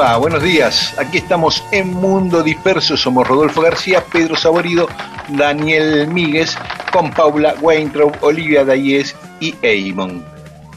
[0.00, 0.16] Va?
[0.16, 0.94] Buenos días.
[0.98, 2.96] Aquí estamos en Mundo Disperso.
[2.96, 4.88] Somos Rodolfo García, Pedro Saborido,
[5.28, 6.56] Daniel Míguez,
[6.92, 10.24] con Paula Weintraub, Olivia Dayes y Eamon.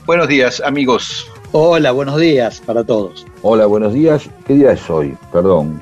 [0.06, 1.26] Buenos días, amigos.
[1.54, 3.26] Hola, buenos días para todos.
[3.42, 4.30] Hola, buenos días.
[4.46, 5.16] ¿Qué día es hoy?
[5.32, 5.82] Perdón.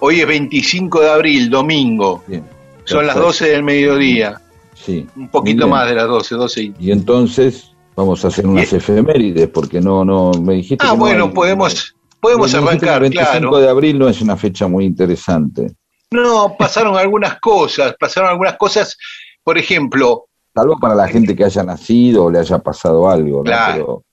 [0.00, 2.22] Hoy es 25 de abril, domingo.
[2.26, 2.44] Bien.
[2.84, 3.26] Son las Perfecto.
[3.28, 4.40] 12 del mediodía.
[4.74, 5.06] Sí.
[5.16, 6.74] Un poquito más de las 12, 12 y...
[6.78, 11.00] Y entonces vamos a hacer unas efemérides, porque no, no, me dijiste Ah, que no
[11.00, 13.58] bueno, hay- podemos, podemos que arrancar, El 25 claro.
[13.58, 15.72] de abril no es una fecha muy interesante.
[16.10, 18.96] No, pasaron algunas cosas, pasaron algunas cosas,
[19.42, 23.42] por ejemplo, Salvo para la gente que haya nacido o le haya pasado algo, ¿no?
[23.44, 23.74] Claro.
[23.74, 24.04] Pero-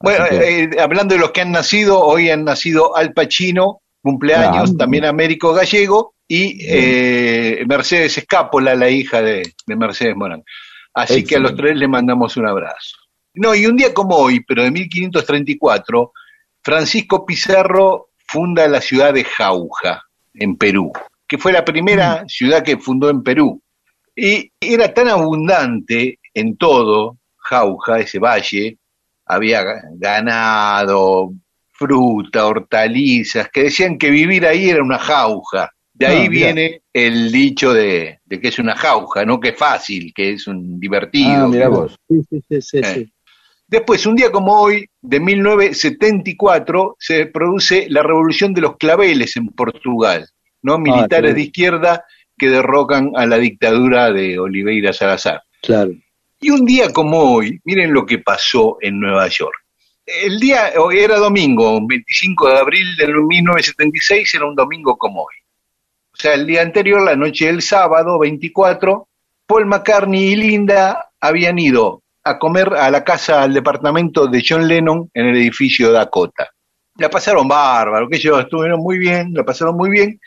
[0.00, 4.64] Bueno, que- eh, hablando de los que han nacido, hoy han nacido Al Pacino, cumpleaños,
[4.64, 4.76] Claro.
[4.76, 10.44] también Américo Gallego, y eh, Mercedes Escápola, la hija de, de Mercedes Morán.
[10.92, 12.96] Así que a los tres le mandamos un abrazo.
[13.34, 16.12] No, y un día como hoy, pero de 1534,
[16.62, 20.02] Francisco Pizarro funda la ciudad de Jauja,
[20.34, 20.92] en Perú,
[21.26, 23.62] que fue la primera ciudad que fundó en Perú.
[24.14, 28.78] Y era tan abundante en todo, Jauja, ese valle,
[29.26, 31.32] había ga- ganado,
[31.70, 35.70] fruta, hortalizas, que decían que vivir ahí era una jauja.
[35.94, 39.56] De ahí Ah, viene el dicho de, de que es una jauja, no que es
[39.58, 41.44] fácil, que es un divertido.
[41.44, 41.96] Ah, mira vos.
[42.08, 43.08] Sí, sí, sí, sí, Eh.
[43.68, 49.48] Después, un día como hoy, de 1974, se produce la revolución de los claveles en
[49.48, 50.26] Portugal,
[50.62, 50.78] ¿no?
[50.78, 51.34] Militares claro.
[51.34, 52.04] de izquierda
[52.38, 55.42] que derrocan a la dictadura de Oliveira Salazar.
[55.60, 55.90] Claro.
[56.40, 59.56] Y un día como hoy, miren lo que pasó en Nueva York.
[60.06, 65.34] El día, hoy era domingo, 25 de abril de 1976, era un domingo como hoy.
[66.10, 69.08] O sea, el día anterior, la noche del sábado, 24,
[69.46, 74.66] Paul McCartney y Linda habían ido a comer a la casa, al departamento de John
[74.66, 76.50] Lennon en el edificio Dakota.
[76.96, 80.20] La pasaron bárbaro, que ellos estuvieron muy bien, la pasaron muy bien.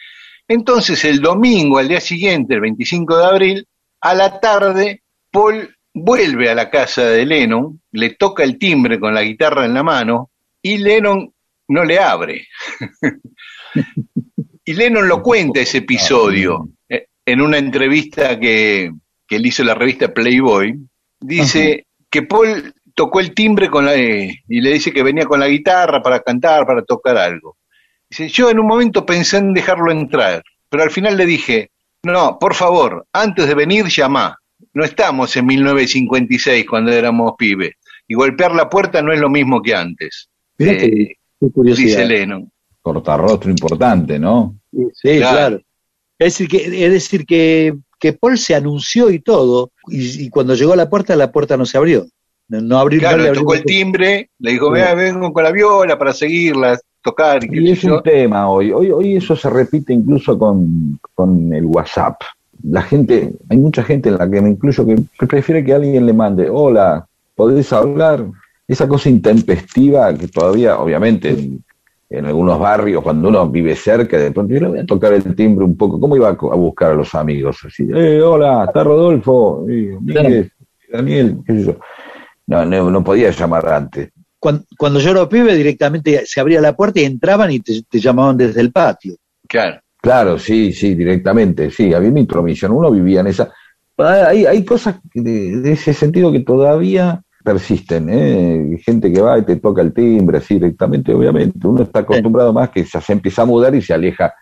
[0.47, 3.67] Entonces, el domingo, al día siguiente, el 25 de abril,
[4.01, 9.13] a la tarde, Paul vuelve a la casa de Lennon, le toca el timbre con
[9.13, 10.31] la guitarra en la mano
[10.61, 11.31] y Lennon
[11.67, 12.47] no le abre.
[14.65, 18.91] y Lennon lo cuenta ese episodio eh, en una entrevista que,
[19.27, 20.77] que él hizo la revista Playboy.
[21.19, 25.39] Dice que Paul tocó el timbre con la, eh, y le dice que venía con
[25.39, 27.57] la guitarra para cantar, para tocar algo.
[28.09, 31.71] Dice, yo en un momento pensé en dejarlo entrar, pero al final le dije,
[32.03, 34.37] no, por favor, antes de venir llamá.
[34.73, 37.73] No estamos en 1956 cuando éramos pibes.
[38.07, 40.29] Y golpear la puerta no es lo mismo que antes.
[40.57, 41.07] Mirá Eh, qué, qué
[41.39, 42.05] dice curiosidad.
[42.07, 42.51] Lennon.
[42.81, 44.55] Cortarrostro importante, ¿no?
[44.71, 45.35] Sí, Claro.
[45.37, 45.61] claro.
[46.19, 50.55] Es decir, que, es decir que, que Paul se anunció y todo, y, y cuando
[50.55, 52.05] llegó a la puerta, la puerta no se abrió.
[52.49, 54.73] No, no abrió, Claro, no le abrió- tocó el timbre, le dijo, Sí.
[54.73, 57.97] vea, vengo con la viola para seguirla, tocar y Y es yo.
[57.97, 58.71] un tema hoy.
[58.73, 62.15] Hoy, hoy eso se repite incluso con, con el WhatsApp.
[62.63, 66.05] La gente, hay mucha gente en la que me incluyo que, que prefiere que alguien
[66.05, 68.25] le mande, hola, ¿podés hablar?
[68.67, 71.63] Esa cosa intempestiva que todavía, obviamente, en,
[72.11, 75.33] en algunos barrios, cuando uno vive cerca, de pronto yo le voy a tocar el
[75.33, 75.97] timbre un poco.
[75.97, 77.59] ¿Cómo iba a, buscar a los amigos?
[77.65, 80.51] Así, eh, hola, está Rodolfo, eh, Miguel,
[80.91, 81.77] Daniel, qué sé yo.
[82.47, 84.09] No, no, no podía llamar antes.
[84.37, 87.99] Cuando, cuando yo era pibe, directamente se abría la puerta y entraban y te, te
[87.99, 89.15] llamaban desde el patio.
[89.47, 89.79] Claro.
[90.01, 93.53] Claro, sí, sí, directamente, sí, había una intromisión, uno vivía en esa...
[93.97, 98.77] Hay, hay cosas de ese sentido que todavía persisten, ¿eh?
[98.83, 102.69] gente que va y te toca el timbre así directamente, obviamente, uno está acostumbrado más
[102.69, 104.33] que ya se empieza a mudar y se aleja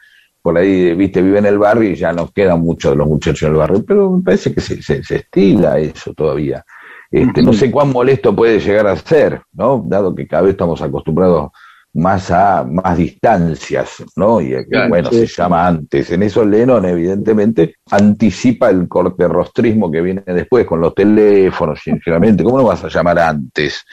[0.41, 3.43] por ahí, viste, vive en el barrio y ya nos quedan muchos de los muchachos
[3.43, 6.63] en el barrio, pero me parece que se, se, se estila eso todavía.
[7.11, 9.83] Este, no sé cuán molesto puede llegar a ser, ¿no?
[9.85, 11.51] Dado que cada vez estamos acostumbrados
[11.93, 14.39] más a más distancias, ¿no?
[14.41, 16.11] Y que, bueno, se llama antes.
[16.11, 22.43] En eso Lennon, evidentemente, anticipa el corte rostrismo que viene después con los teléfonos, sinceramente.
[22.43, 23.83] ¿Cómo no vas a llamar antes?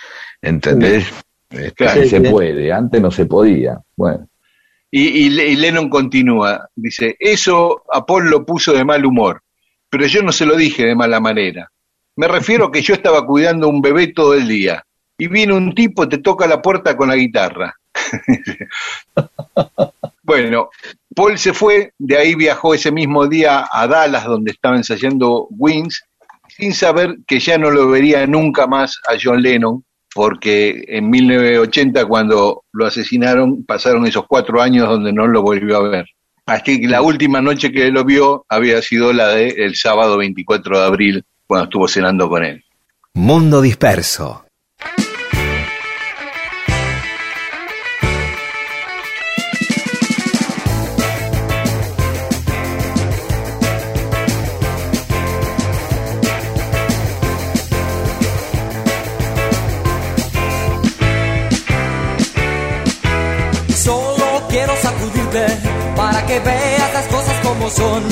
[0.42, 1.06] ¿Entendés?
[1.48, 3.78] Este, se puede, antes no se podía.
[3.96, 4.28] Bueno.
[4.90, 9.42] Y, y, Lennon continúa, dice, eso a Paul lo puso de mal humor,
[9.90, 11.70] pero yo no se lo dije de mala manera.
[12.16, 14.84] Me refiero que yo estaba cuidando un bebé todo el día
[15.18, 17.74] y viene un tipo, te toca la puerta con la guitarra.
[20.22, 20.70] bueno,
[21.14, 26.04] Paul se fue, de ahí viajó ese mismo día a Dallas, donde estaba ensayando Wings,
[26.48, 32.06] sin saber que ya no lo vería nunca más a John Lennon, porque en 1980,
[32.06, 36.06] cuando lo asesinaron, pasaron esos cuatro años donde no lo volvió a ver.
[36.46, 40.78] Así que la última noche que lo vio había sido la de el sábado 24
[40.78, 42.64] de abril, cuando estuvo cenando con él.
[43.14, 44.45] Mundo disperso.
[66.36, 68.02] Que veas las cosas como son.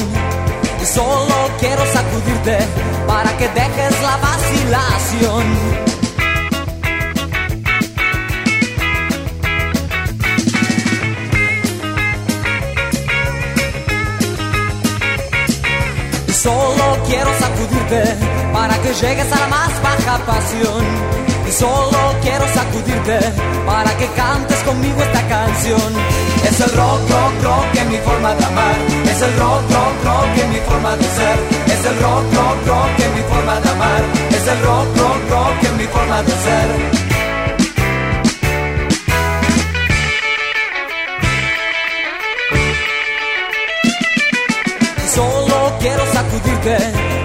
[0.83, 2.59] Y solo quiero sacudirte
[3.07, 5.94] para que dejes la vacilación.
[16.45, 18.03] Solo quiero sacudirte
[18.53, 20.85] para que llegues a la más baja pasión
[21.49, 23.19] y solo quiero sacudirte
[23.65, 25.91] para que cantes conmigo esta canción.
[26.49, 28.77] Es el rock, rock, rock en mi forma de amar.
[29.13, 31.37] Es el rock, rock, rock en mi forma de ser.
[31.75, 34.03] Es el rock, rock, rock en mi forma de amar.
[34.37, 37.14] Es el rock, rock, rock en mi forma de ser.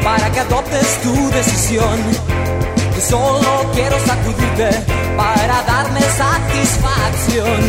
[0.03, 2.39] Para que adoptes tu decisión
[3.01, 4.69] solo quiero sacudirte
[5.15, 7.59] para darme satisfacción.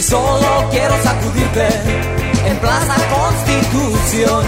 [0.00, 1.68] Solo quiero sacudirte
[2.46, 4.44] en Plaza Constitución.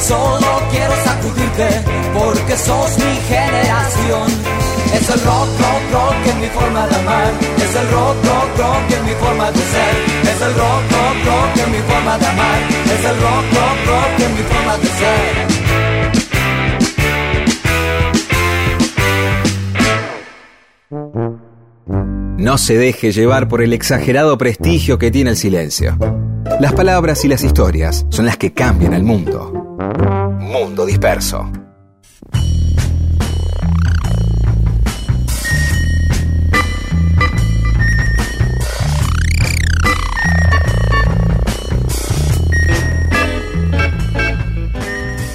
[0.00, 1.68] Solo quiero sacudirte
[2.14, 4.69] porque sos mi generación.
[4.92, 7.32] Es el rock, rock, rock en mi forma de amar.
[7.56, 9.94] Es el rock, rock, rock en mi forma de ser.
[10.22, 12.60] Es el rock, rock, rock en mi forma de amar.
[12.84, 15.60] Es el rock, rock, rock en mi forma de ser.
[22.38, 25.96] No se deje llevar por el exagerado prestigio que tiene el silencio.
[26.58, 29.52] Las palabras y las historias son las que cambian el mundo.
[30.40, 31.50] Mundo disperso.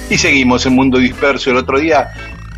[0.10, 1.50] Y seguimos en Mundo Disperso.
[1.50, 2.08] El otro día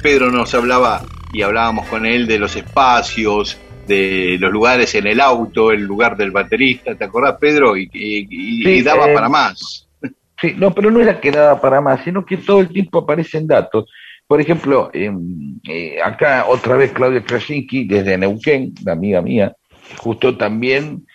[0.03, 1.03] Pedro nos hablaba
[1.33, 6.17] y hablábamos con él de los espacios, de los lugares en el auto, el lugar
[6.17, 7.75] del baterista, ¿te acordás, Pedro?
[7.77, 9.85] Y, daba eh, para más.
[10.41, 13.49] Sí, no, pero no era que daba para más, sino que todo el tiempo aparecen
[13.49, 13.91] datos.
[14.25, 19.57] Por ejemplo, em, eh, acá otra vez Claudia Krasinski, desde Neuquén, la amiga mía,
[19.97, 21.08] justo también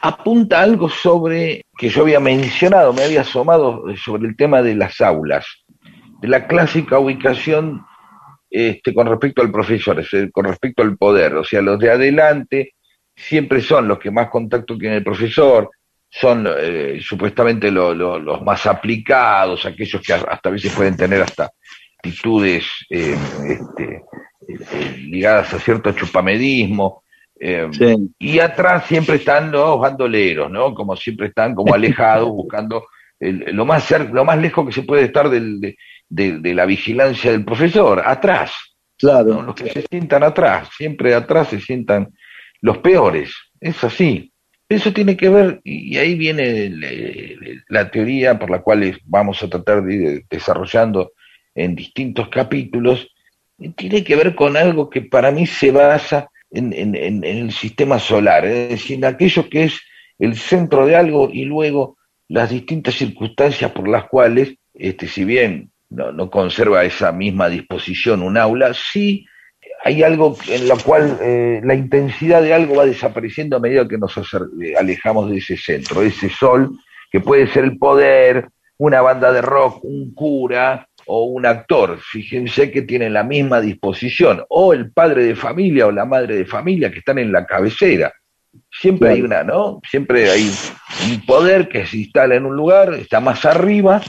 [0.00, 5.00] apunta algo sobre que yo había mencionado, me había asomado sobre el tema de las
[5.00, 5.46] aulas,
[6.20, 7.84] de la clásica ubicación
[8.50, 11.34] este, con respecto al profesor, con respecto al poder.
[11.36, 12.74] O sea, los de adelante
[13.16, 15.70] siempre son los que más contacto tiene el profesor,
[16.10, 21.50] son eh, supuestamente los más aplicados, aquellos que hasta a veces pueden tener hasta
[21.96, 23.16] actitudes eh,
[23.48, 24.02] este,
[24.98, 27.01] ligadas a cierto chupamedismo,
[27.44, 30.72] eh, y atrás siempre están los bandoleros, ¿no?
[30.72, 32.86] Como siempre están como alejados, buscando
[33.18, 35.76] lo, más lo más lejos que se puede estar del,
[36.08, 38.52] de, la vigilancia del profesor, atrás.
[38.96, 39.42] Claro.
[39.42, 42.12] Los que se sientan atrás, siempre atrás se sientan
[42.60, 43.34] los peores.
[43.60, 44.32] Es así.
[44.68, 46.72] Eso tiene que ver, y ahí viene
[47.68, 51.10] la teoría por la cual vamos a tratar de ir desarrollando
[51.56, 53.08] en distintos capítulos,
[53.76, 58.70] tiene que ver con algo que para mí se basa en, el sistema solar, es
[58.70, 59.80] decir, en aquello que es
[60.18, 61.96] el centro de algo y luego
[62.28, 68.36] las distintas circunstancias por las cuales, este, si bien no, conserva esa misma disposición un
[68.36, 69.26] aula, sí
[69.84, 73.98] hay algo en lo cual eh, la intensidad de algo va desapareciendo a medida que
[73.98, 74.14] nos
[74.78, 76.78] alejamos de ese centro, ese sol,
[77.10, 81.98] que puede ser el poder, una banda de rock, un cura o un actor.
[82.00, 86.44] Fíjense que tienen la misma disposición, o el padre de familia o la madre de
[86.44, 88.12] familia que están en la cabecera.
[88.70, 89.80] Siempre hay una, ¿no?
[89.88, 90.50] Siempre hay
[91.10, 94.02] un poder que se instala en un lugar, está más arriba,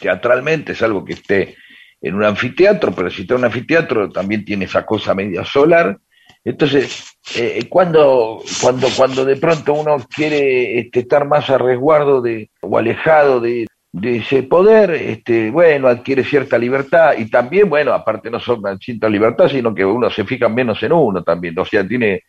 [0.00, 1.56] teatralmente, salvo que esté
[2.00, 5.98] en un anfiteatro, pero si está en un anfiteatro también tiene esa cosa media solar.
[6.44, 12.50] Entonces, eh, cuando, cuando, cuando de pronto uno quiere este, estar más a resguardo de,
[12.60, 18.28] o alejado de, de ese poder, este, bueno, adquiere cierta libertad y también, bueno, aparte
[18.28, 21.86] no son cierta libertad, sino que uno se fija menos en uno también, o sea,
[21.86, 22.24] tiene,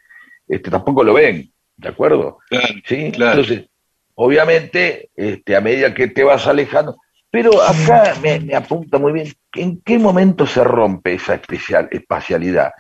[0.48, 2.38] este, tampoco lo ven, ¿de acuerdo?
[2.86, 3.06] ¿Sí?
[3.06, 3.66] Entonces,
[4.14, 6.98] obviamente, este, a medida que te vas alejando,
[7.32, 12.74] pero acá me, apunta muy bien, ¿en qué momento se rompe esa especial, espacialidad?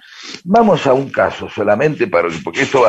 [0.43, 2.83] Vamos a un caso solamente, para, porque esto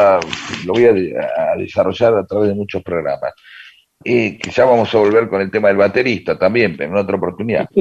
[0.66, 3.32] lo voy a desarrollar a través de muchos programas
[4.08, 7.16] eh, que ya vamos a volver con el tema del baterista también, pero en otra
[7.16, 7.68] oportunidad.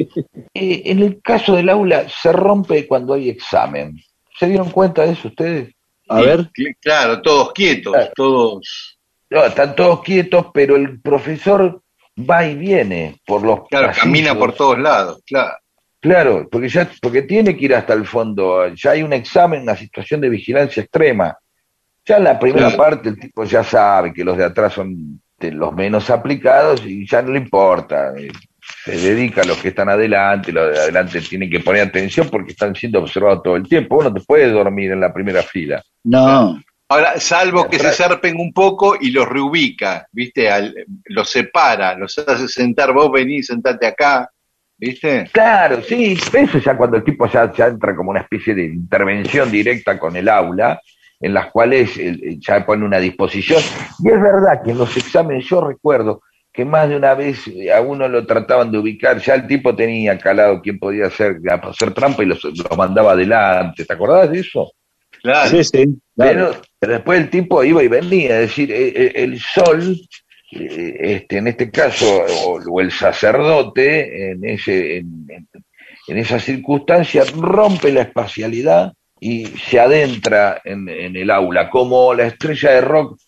[0.58, 3.94] Eh, en el caso del aula se rompe cuando hay examen.
[4.38, 5.74] ¿Se dieron cuenta de eso ustedes?
[6.08, 6.50] A ver.
[6.80, 8.98] Claro, todos quietos, todos.
[9.28, 11.82] están todos quietos, pero el profesor
[12.18, 15.58] va y viene por los Claro, camina por todos lados, claro.
[16.00, 18.68] Claro, porque ya porque tiene que ir hasta el fondo.
[18.68, 21.36] Ya hay un examen, una situación de vigilancia extrema.
[22.06, 25.74] Ya en la primera parte el tipo ya sabe que los de atrás son los
[25.74, 28.12] menos aplicados y ya no le importa.
[28.16, 28.30] Eh,
[28.84, 32.52] se dedica a los que están adelante, los de adelante tienen que poner atención porque
[32.52, 33.98] están siendo observados todo el tiempo.
[33.98, 35.82] Uno te puede dormir en la primera fila.
[36.04, 36.60] No.
[36.88, 40.48] Ahora, salvo que se zarpen un poco y los reubica, ¿viste?
[41.06, 44.30] los separa, los hace sentar, vos venís, sentate acá,
[44.78, 45.28] ¿viste?
[45.32, 49.50] Claro, sí, eso ya cuando el tipo ya, ya entra como una especie de intervención
[49.50, 50.80] directa con el aula,
[51.20, 51.98] en las cuales
[52.38, 53.62] ya pone una disposición.
[54.00, 57.44] Y es verdad que en los exámenes yo recuerdo que más de una vez
[57.74, 61.92] a uno lo trataban de ubicar, ya el tipo tenía calado quién podía hacer, hacer
[61.92, 62.40] trampa y los,
[62.76, 63.84] mandaba adelante.
[63.84, 64.72] ¿Te acordás de eso?
[65.22, 65.50] Claro.
[65.50, 65.98] Sí, sí.
[66.16, 69.96] Pero, después el tipo iba y venía, es decir, e, e, el, sol,
[70.52, 75.26] eh, este, en este caso, o, el sacerdote, en, ese, en,
[76.08, 82.72] en esa circunstancia, rompe la espacialidad y se adentra en, el aula, como la estrella
[82.72, 83.18] de rock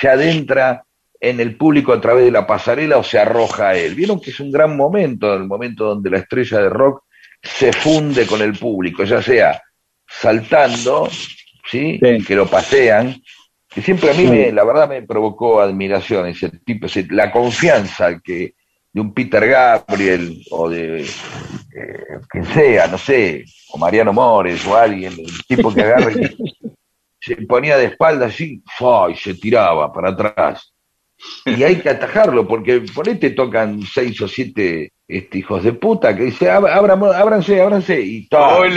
[0.00, 0.84] se adentra
[1.20, 3.94] en el público a través de la pasarela o se arroja a él.
[3.94, 7.04] Vieron que es un gran momento, el momento donde la estrella de rock
[7.42, 9.60] se funde con el público, ya sea
[10.06, 11.08] saltando,
[11.70, 11.98] ¿sí?
[12.26, 13.20] que lo pasean,
[13.68, 18.54] que siempre a mí, me, la verdad, me provocó admiración ese tipo, la confianza que
[18.92, 21.06] de un Peter Gabriel o de
[21.78, 26.36] eh, quien sea, no sé, o Mariano Mores o alguien, el tipo que agarra y
[27.20, 28.62] se ponía de espalda así
[29.10, 30.72] y se tiraba para atrás.
[31.44, 35.72] Y hay que atajarlo, porque por ahí te tocan seis o siete este, hijos de
[35.72, 38.62] puta que dice, ábranse, ábranse, y todo.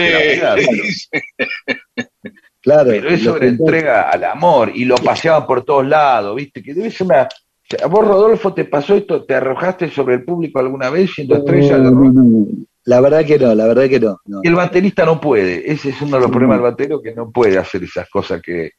[2.63, 6.75] Claro, Pero eso era entrega al amor, y lo paseaban por todos lados, viste, que
[6.75, 7.27] debe ser una...
[7.83, 9.23] ¿A vos, Rodolfo, te pasó esto?
[9.23, 11.89] ¿Te arrojaste sobre el público alguna vez siendo estrella de
[12.85, 14.17] la verdad que no, la verdad que no.
[14.43, 17.31] Y el baterista no puede, ese es uno de los problemas del batero que no
[17.31, 18.71] puede hacer esas cosas que,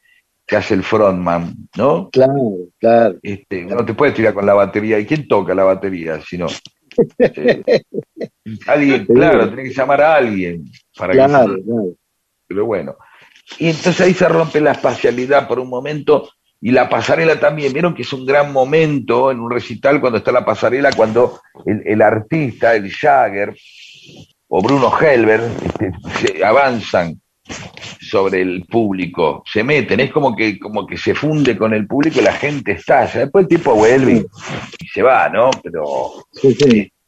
[0.51, 2.09] hace el frontman, ¿no?
[2.11, 3.15] Claro, claro.
[3.23, 4.99] Este, No te puedes tirar con la batería.
[4.99, 6.45] ¿Y quién toca la batería si no?
[7.17, 7.63] Eh,
[8.67, 11.95] alguien, claro, tiene que llamar a alguien para claro, claro.
[12.45, 12.95] Pero bueno.
[13.57, 16.29] Y entonces ahí se rompe la espacialidad por un momento
[16.61, 17.73] y la pasarela también.
[17.73, 21.81] Vieron que es un gran momento en un recital cuando está la pasarela, cuando el,
[21.83, 23.55] el artista, el Jagger,
[24.47, 27.19] o Bruno Helber este, se avanzan
[27.99, 32.19] sobre el público, se meten, es como que, como que se funde con el público
[32.19, 33.21] y la gente estalla.
[33.21, 34.25] Después el tipo vuelve
[34.79, 35.49] y se va, ¿no?
[35.63, 35.83] Pero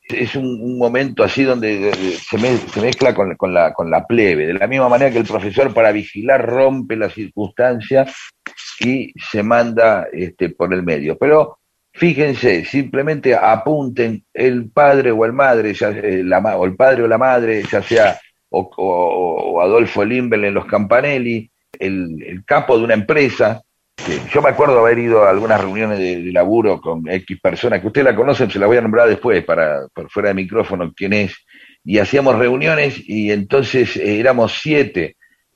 [0.08, 2.38] es un, momento así donde se,
[2.82, 5.92] mezcla con, con, la, con la plebe, de la misma manera que el profesor para
[5.92, 8.06] vigilar rompe la circunstancia
[8.80, 11.18] y se manda este, por el medio.
[11.18, 11.60] Pero
[11.98, 17.08] Fíjense, simplemente apunten el padre o el madre, ya, eh, la, o el padre o
[17.08, 21.50] la madre, ya sea o, Adolfo Limbel en los Campanelli,
[21.80, 23.62] el, capo de una empresa.
[24.30, 28.06] yo me acuerdo haber ido a algunas reuniones de, laburo con X personas, que ustedes
[28.06, 31.34] la conocen, se la voy a nombrar después, para, por fuera de micrófono, quién es.
[31.86, 35.16] Y hacíamos reuniones y entonces eh, éramos siete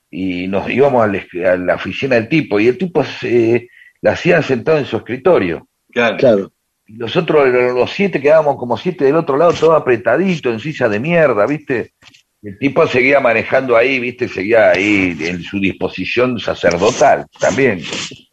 [0.10, 3.67] y nos íbamos a la, oficina del tipo y el tipo se,
[4.00, 6.51] la hacían sentado en su escritorio Claro.
[6.86, 11.00] Y nosotros, los siete, quedábamos como siete del otro lado, todo apretadito, en silla de
[11.00, 11.93] mierda, ¿viste?
[12.41, 14.27] El tipo seguía manejando ahí, ¿viste?
[14.27, 17.81] Seguía ahí en su disposición sacerdotal también.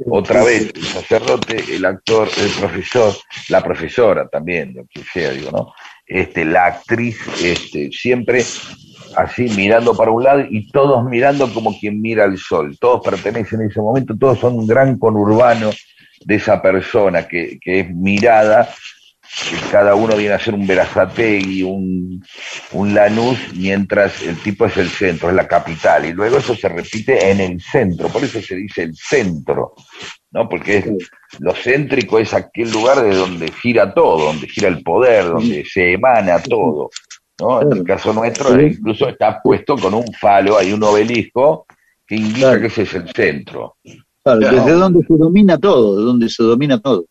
[0.06, 3.12] Otra vez, el sacerdote, el actor, el profesor,
[3.48, 5.72] la profesora también, lo que sea, digo, ¿no?
[6.06, 8.44] este, la actriz este, siempre
[9.16, 12.76] así mirando para un lado y todos mirando como quien mira al sol.
[12.78, 15.70] Todos pertenecen en ese momento, todos son un gran conurbano
[16.26, 18.68] de esa persona que, que es mirada
[19.70, 22.24] cada uno viene a ser un Verazategui, un,
[22.72, 26.06] un Lanús, mientras el tipo es el centro, es la capital.
[26.06, 29.74] Y luego eso se repite en el centro, por eso se dice el centro,
[30.30, 30.48] ¿no?
[30.48, 30.86] Porque es,
[31.40, 35.92] lo céntrico es aquel lugar de donde gira todo, donde gira el poder, donde se
[35.92, 36.90] emana todo.
[37.38, 37.60] ¿no?
[37.60, 41.66] En el caso nuestro, incluso está puesto con un falo, hay un obelisco
[42.06, 43.76] que indica que ese es el centro.
[44.34, 47.06] Desde donde se domina todo, de donde se domina todo.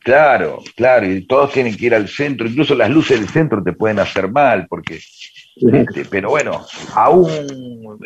[0.00, 3.72] Claro, claro, y todos tienen que ir al centro, incluso las luces del centro te
[3.72, 4.98] pueden hacer mal, porque,
[5.56, 7.28] este, pero bueno, aún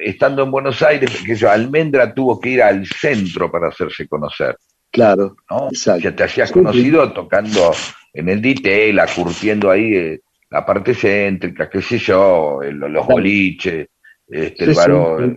[0.02, 4.56] estando en Buenos Aires, que yo, Almendra tuvo que ir al centro para hacerse conocer.
[4.90, 5.70] Claro, ¿no?
[5.98, 7.72] Ya te hacías conocido tocando
[8.12, 10.20] en el detail, curtiendo ahí eh,
[10.50, 13.88] la parte céntrica, qué sé yo, los boliches,
[14.28, 15.36] este, el varón,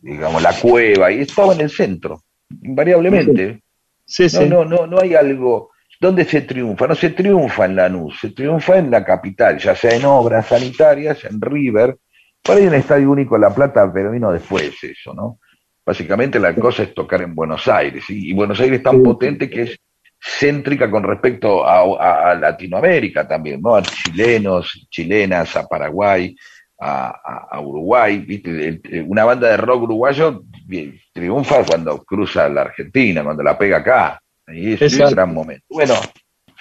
[0.00, 2.22] digamos, la cueva, y estaba en el centro,
[2.62, 3.62] invariablemente.
[4.32, 5.70] No, no, no, no hay algo.
[6.00, 6.86] ¿Dónde se triunfa?
[6.86, 11.24] No se triunfa en Lanús, se triunfa en la capital, ya sea en obras sanitarias,
[11.24, 11.96] en River.
[12.42, 15.40] Por ahí en el Estadio Único de La Plata, pero vino después eso, ¿no?
[15.84, 19.62] Básicamente la cosa es tocar en Buenos Aires, y Buenos Aires es tan potente que
[19.62, 19.78] es
[20.20, 23.76] céntrica con respecto a, Latinoamérica también, ¿no?
[23.76, 26.34] A chilenos, chilenas, a Paraguay,
[26.80, 28.80] a, Uruguay, ¿viste?
[29.06, 30.42] Una banda de rock uruguayo
[31.12, 34.20] triunfa cuando cruza la Argentina, cuando la pega acá.
[34.46, 35.64] Y es un gran momento.
[35.68, 35.94] Bueno,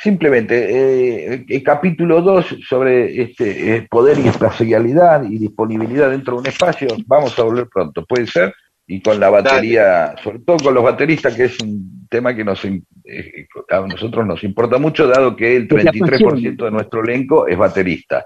[0.02, 6.40] simplemente, eh, el capítulo 2 sobre este eh, poder y espacialidad y disponibilidad dentro de
[6.42, 8.54] un espacio, vamos a volver pronto, puede ser,
[8.86, 12.64] y con la batería, sobre todo con los bateristas, que es un tema que nos,
[12.66, 18.26] eh, a nosotros nos importa mucho, dado que el 33% de nuestro elenco es baterista.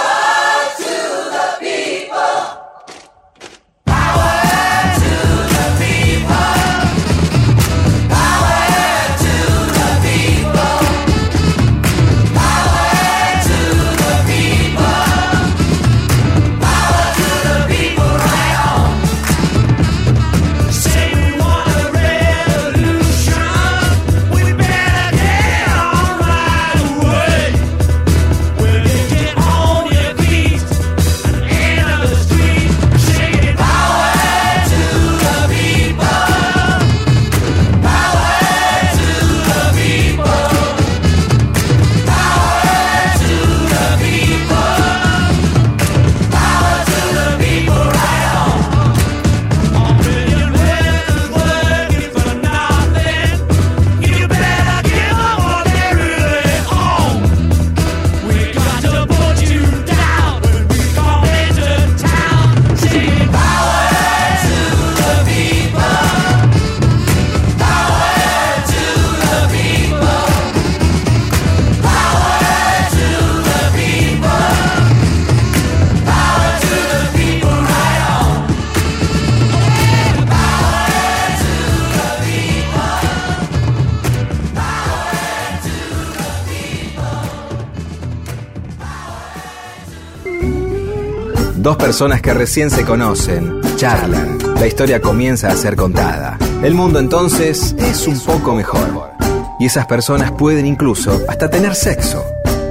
[91.81, 96.37] personas que recién se conocen, charlan, la historia comienza a ser contada.
[96.61, 99.13] El mundo entonces es un poco mejor.
[99.59, 102.23] Y esas personas pueden incluso hasta tener sexo.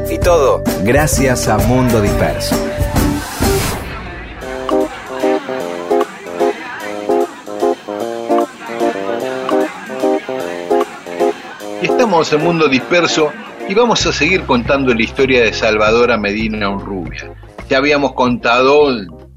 [0.08, 2.54] Y todo gracias a Mundo Disperso.
[11.82, 13.32] Estamos en Mundo Disperso
[13.68, 17.34] y vamos a seguir contando la historia de Salvadora Medina Unrubia
[17.70, 18.86] ya habíamos contado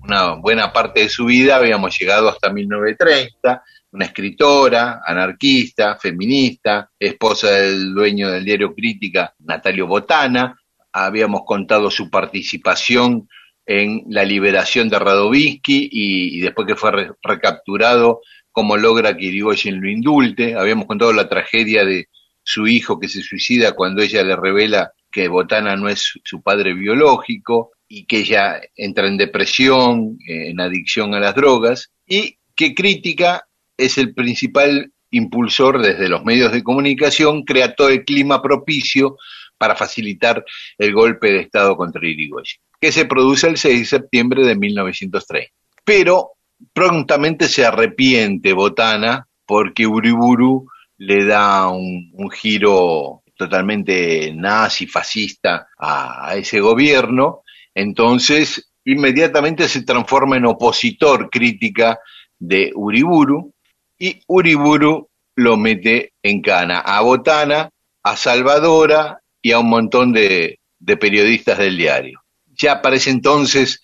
[0.02, 7.52] una buena parte de su vida, habíamos llegado hasta 1930, una escritora, anarquista, feminista, esposa
[7.52, 10.60] del dueño del diario Crítica, Natalio Botana,
[10.92, 13.30] habíamos contado su participación
[13.68, 19.88] en la liberación de Radovisky y, después que fue recapturado, cómo logra que Irigoyen lo
[19.88, 22.08] indulte, habíamos contado la tragedia de
[22.42, 26.74] su hijo que se suicida cuando ella le revela que Botana no es su padre
[26.74, 33.46] biológico, y que ella entra en depresión, en adicción a las drogas, y que Crítica
[33.78, 39.18] es el principal impulsor desde los medios de comunicación, crea todo el clima propicio
[39.60, 40.44] para facilitar
[40.80, 45.52] el golpe de Estado contra Irigoyen, que se produce el 6 de septiembre de 1930.
[45.86, 46.32] Pero
[46.74, 50.66] prontamente se arrepiente Botana porque Uriburu
[50.98, 57.44] le da un, giro totalmente nazi, fascista a, ese gobierno,
[57.76, 62.00] entonces inmediatamente se transforma en opositor crítica
[62.40, 63.54] de Uriburu
[63.98, 67.70] y Uriburu lo mete en cana a Botana,
[68.04, 70.60] a Salvadora y a un montón de,
[71.00, 72.22] periodistas del diario.
[72.48, 73.82] Ya para ese entonces,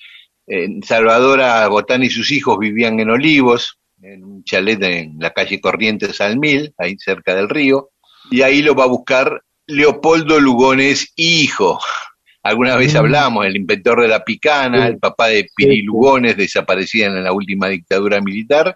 [0.84, 6.22] Salvadora, Botana y sus hijos vivían en Olivos, en un chalet en la calle Corrientes
[6.22, 7.90] al Mil, ahí cerca del río,
[8.30, 11.80] y ahí lo va a buscar Leopoldo Lugones, hijo.
[12.50, 17.24] Alguna vez hablamos, el inventor de la picana, el papá de Piri Lugones, desaparecida en
[17.24, 18.76] la última dictadura militar,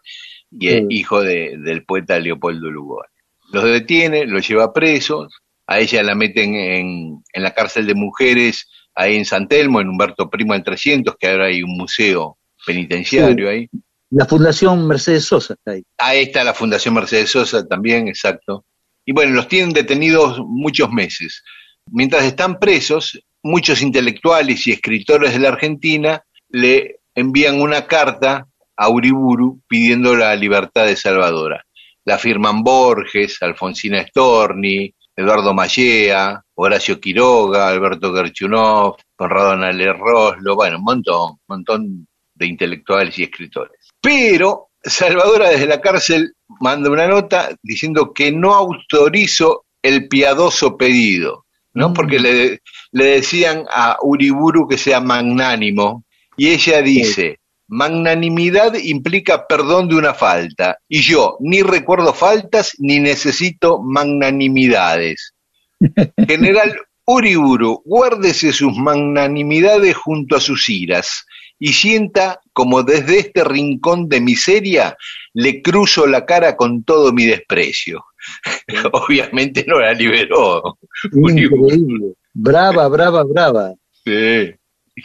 [0.51, 3.09] y el hijo del poeta Leopoldo Lugones.
[3.51, 5.33] Los detiene, los lleva presos,
[5.65, 9.89] a ella la meten en, en la cárcel de mujeres ahí en San Telmo, en
[9.89, 13.67] Humberto Primo del 300, que ahora hay un museo penitenciario ahí.
[14.11, 15.83] La Fundación Mercedes Sosa está ahí.
[15.97, 18.65] Ahí está la Fundación Mercedes Sosa también, exacto.
[19.03, 21.43] Y bueno, los tienen detenidos muchos meses.
[21.91, 28.89] Mientras están presos, muchos intelectuales y escritores de la Argentina le envían una carta a
[28.89, 31.63] Uriburu pidiendo la libertad de Salvadora.
[32.05, 40.77] La firman Borges, Alfonsina Storni, Eduardo Mallea, Horacio Quiroga, Alberto Gerchunov, Conrado Nale Roslo, bueno,
[40.77, 43.91] un montón, un montón de intelectuales y escritores.
[44.01, 51.45] Pero Salvadora desde la cárcel manda una nota diciendo que no autorizo el piadoso pedido,
[51.73, 51.89] ¿no?
[51.89, 51.93] Mm.
[51.93, 52.61] Porque le,
[52.93, 56.05] le, decían a Uriburu que sea magnánimo,
[56.37, 62.99] y ella dice, magnanimidad implica perdón de una falta, y yo ni recuerdo faltas ni
[62.99, 65.33] necesito magnanimidades.
[66.27, 66.73] General
[67.05, 71.25] Uriburu, guárdese sus magnanimidades junto a sus iras
[71.59, 74.97] y sienta como desde este rincón de miseria
[75.33, 78.05] le cruzo la cara con todo mi desprecio.
[78.91, 80.77] Obviamente no la liberó.
[81.11, 82.13] Increíble.
[82.33, 83.73] Brava, brava, brava.
[84.03, 84.53] Sí.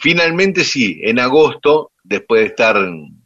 [0.01, 2.75] Finalmente sí, en agosto, después de estar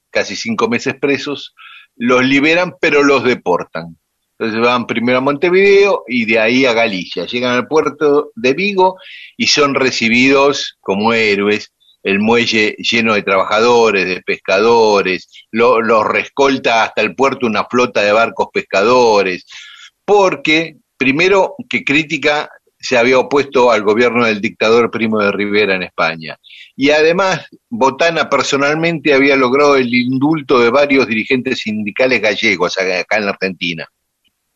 [0.09, 1.53] casi cinco meses presos,
[1.95, 3.97] los liberan pero los deportan.
[4.37, 7.25] Entonces van primero a Montevideo y de ahí a Galicia.
[7.25, 8.97] Llegan al puerto de Vigo
[9.37, 11.71] y son recibidos como héroes
[12.03, 18.01] el muelle lleno de trabajadores, de pescadores, los lo rescolta hasta el puerto una flota
[18.01, 19.45] de barcos pescadores,
[20.03, 22.49] porque primero que crítica
[22.83, 26.37] se había opuesto al gobierno del dictador Primo de Rivera en España.
[26.75, 33.25] Y además, Botana personalmente había logrado el indulto de varios dirigentes sindicales gallegos acá en
[33.25, 33.87] la Argentina.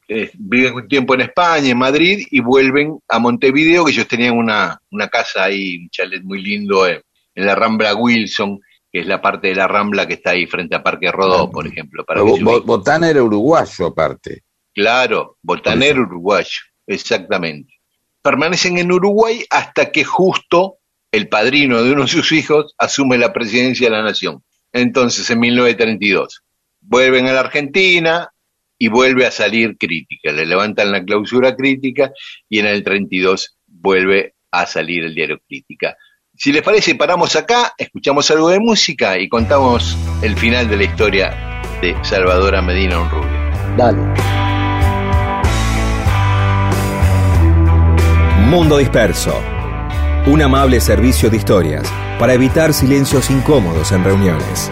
[0.10, 4.38] Eh, viven un tiempo en España, en Madrid, y vuelven a Montevideo, que ellos tenían
[4.38, 7.02] una, una casa ahí, un chalet muy lindo en,
[7.34, 8.60] en la Rambla Wilson,
[8.92, 11.66] que es la parte de la Rambla que está ahí frente a Parque Rodó, por
[11.66, 12.04] ejemplo.
[12.04, 14.44] Para Botana era uruguayo aparte.
[14.74, 17.77] Claro, Botana era uruguayo, exactamente.
[18.28, 20.80] Permanecen en Uruguay hasta que justo
[21.14, 24.44] el padrino de uno de sus hijos asume la presidencia de la nación.
[24.74, 26.44] Entonces, en 1932,
[26.82, 28.30] vuelven a la Argentina
[28.78, 30.34] y vuelve a salir crítica.
[30.34, 32.12] Le levantan la clausura crítica
[32.50, 35.96] y en el 32 vuelve a salir el diario Crítica.
[36.36, 40.84] Si les parece, paramos acá, escuchamos algo de música y contamos el final de la
[40.84, 43.32] historia de Salvadora Medina Unrubio.
[43.78, 44.37] Dale.
[48.48, 49.38] Mundo Disperso.
[50.26, 51.86] Un amable servicio de historias
[52.18, 54.72] para evitar silencios incómodos en reuniones.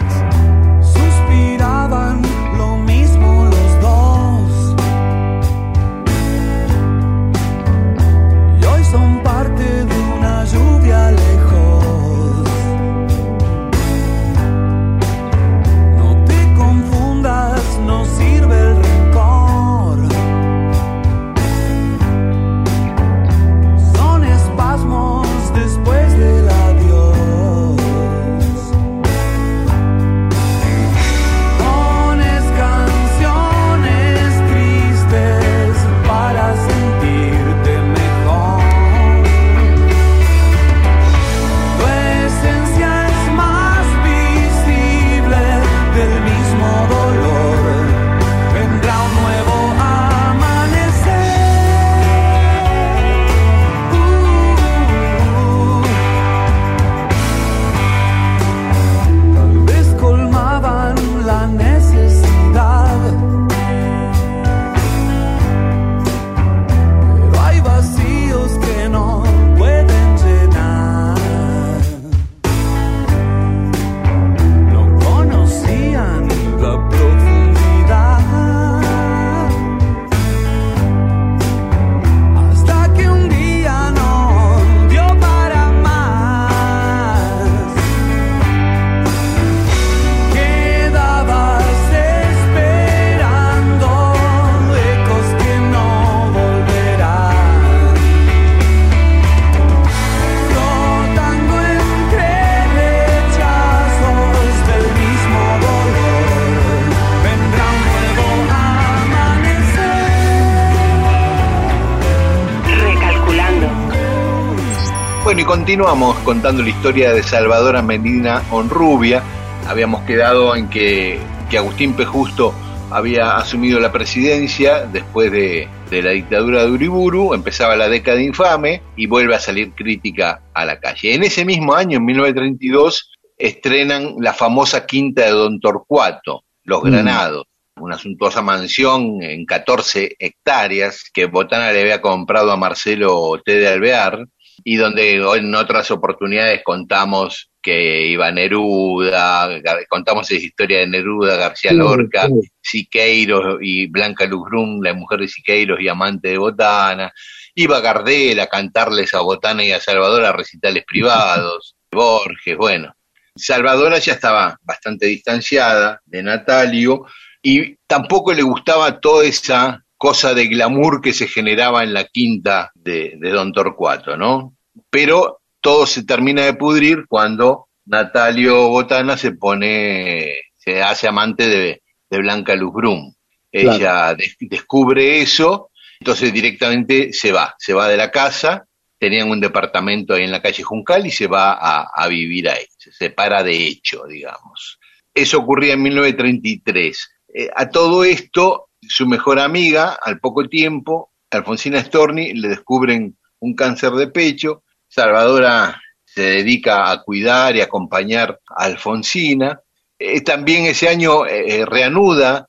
[115.66, 119.20] Continuamos contando la historia de Salvador Medina Honrubia.
[119.66, 121.18] Habíamos quedado en que,
[121.50, 122.04] que Agustín P.
[122.04, 122.54] Justo
[122.92, 128.80] había asumido la presidencia después de, de, la dictadura de Uriburu, empezaba la década infame
[128.94, 131.14] y vuelve a salir crítica a la calle.
[131.14, 136.86] En ese mismo año, en 1932, estrenan la famosa quinta de Don Torcuato, Los mm.
[136.86, 137.46] Granados,
[137.80, 143.52] una suntuosa mansión en 14 hectáreas que Botana le había comprado a Marcelo T.
[143.58, 144.26] de Alvear
[144.68, 149.48] y donde en otras oportunidades contamos que iba Neruda,
[149.88, 152.28] contamos esa historia de Neruda, García Lorca,
[152.60, 157.12] Siqueiros y Blanca Luzgrun, la mujer de Siqueiros y amante de Botana,
[157.54, 162.92] iba Gardel a cantarles a Botana y a Salvador a recitales privados, Borges, bueno.
[163.36, 167.04] Salvadora ya estaba bastante distanciada de Natalio
[167.40, 172.72] y tampoco le gustaba toda esa cosa de glamour que se generaba en la quinta
[172.74, 174.55] de, Don Torcuato, ¿no?
[174.90, 181.82] Pero todo se termina de pudrir cuando Natalio Botana se pone, se hace amante de,
[182.08, 183.12] Blanca Luz Brum.
[183.52, 185.70] Ella descubre eso,
[186.00, 188.66] entonces directamente se va, se va de la casa,
[188.98, 192.64] tenían un departamento ahí en la calle Juncal y se va a, a vivir ahí,
[192.78, 194.78] se separa de hecho, digamos.
[195.12, 197.10] Eso ocurría en 1933.
[197.34, 203.54] Eh, a todo esto su mejor amiga, al poco tiempo, Alfonsina Storni, le descubren un
[203.54, 204.62] cáncer de pecho.
[204.96, 209.60] Salvadora se dedica a cuidar y acompañar a Alfonsina.
[209.98, 212.48] Eh, también ese año eh, eh, reanuda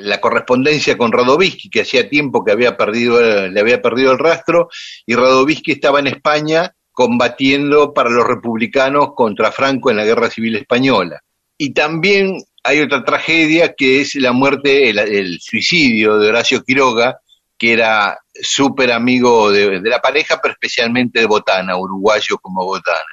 [0.00, 4.68] la correspondencia con Radovisky, que hacía tiempo que había perdido, le había perdido el rastro,
[5.06, 10.56] y Radovisky estaba en España combatiendo para los republicanos contra Franco en la Guerra Civil
[10.56, 11.20] Española.
[11.56, 17.20] Y también hay otra tragedia que es la muerte, el, suicidio de Horacio Quiroga,
[17.58, 23.04] que era súper amigo de, la pareja, pero especialmente de Botana, uruguayo como Botana.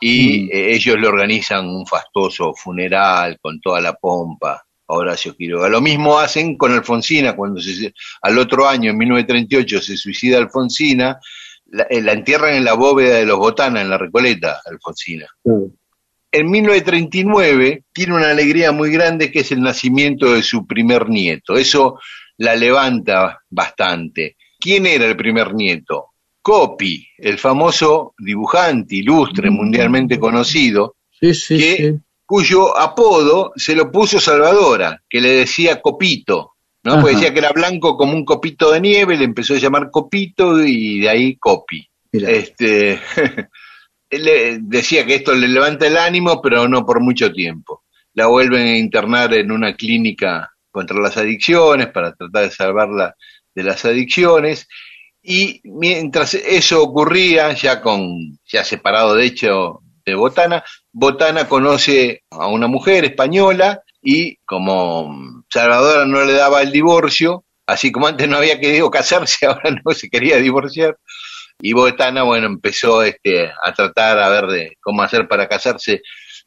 [0.00, 0.48] Y mm.
[0.52, 5.68] eh, ellos le organizan un fastoso funeral con toda la pompa a Horacio Quiroga.
[5.68, 11.18] Lo mismo hacen con Alfonsina, cuando se, al otro año, en 1938, se suicida Alfonsina,
[11.66, 15.26] la, eh, entierran en la bóveda de los Botana, en la Recoleta, Alfonsina
[16.32, 21.56] en 1939 tiene una alegría muy grande que es el nacimiento de su primer nieto.
[21.56, 21.98] Eso
[22.40, 24.36] la levanta bastante.
[24.58, 26.06] ¿Quién era el primer nieto?
[26.40, 29.54] Copy, el famoso dibujante ilustre, mm.
[29.54, 30.96] mundialmente conocido,
[32.24, 37.00] cuyo apodo se lo puso Salvadora, que le decía Copito, ¿no?
[37.00, 40.64] Porque decía que era blanco como un copito de nieve, le empezó a llamar Copito
[40.64, 41.86] y de ahí Copy.
[42.10, 43.00] Este,
[44.62, 47.82] decía que esto le levanta el ánimo, pero no por mucho tiempo.
[48.14, 53.14] La vuelven a internar en una clínica contra las adicciones para tratar de salvarla
[53.54, 54.68] de las adicciones.
[55.22, 62.46] Y mientras eso ocurría, ya con ya separado de hecho de Botana, Botana conoce a
[62.46, 68.38] una mujer española y como Salvador no le daba el divorcio, así como antes no
[68.38, 70.96] había querido casarse, ahora no se quería divorciar,
[71.62, 76.00] y Botana, bueno, empezó este, a tratar a ver de cómo hacer para casarse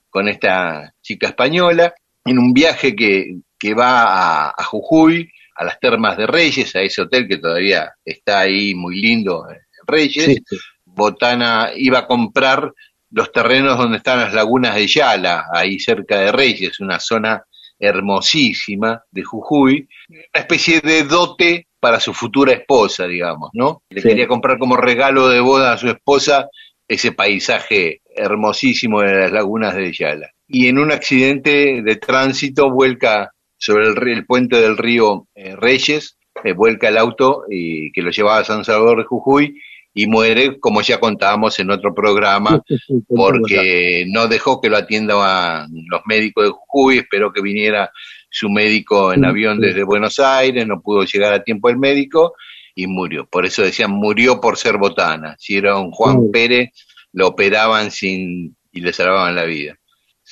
[0.10, 1.94] con esta chica española
[2.26, 7.04] en un viaje que, que va a, Jujuy, a las termas de Reyes, a ese
[7.04, 10.42] hotel que todavía está ahí muy lindo, en Reyes.
[10.84, 12.74] Botana iba a comprar
[13.12, 17.42] los terrenos donde están las lagunas de Yala, ahí cerca de Reyes, una zona
[17.80, 23.84] hermosísima de Jujuy, una especie de dote para su futura esposa, digamos, ¿no?
[23.90, 26.50] Le quería comprar como regalo de boda a su esposa
[26.86, 30.32] ese paisaje hermosísimo de las lagunas de Yala.
[30.50, 33.32] Y en un accidente de tránsito vuelca
[33.64, 38.40] sobre el, puente del río eh, Reyes, eh, vuelca el auto y, que lo llevaba
[38.40, 39.58] a San Salvador de Jujuy
[39.94, 42.62] y muere, como ya contábamos en otro programa,
[43.08, 47.90] porque no dejó que lo atiendan los médicos de Jujuy, esperó que viniera
[48.30, 52.34] su médico en avión desde Buenos Aires, no pudo llegar a tiempo el médico
[52.76, 53.28] y murió.
[53.28, 55.36] Por eso decían, murió por ser botana.
[55.38, 56.72] Si era un Juan Pérez,
[57.14, 59.78] lo operaban sin y le salvaban la vida.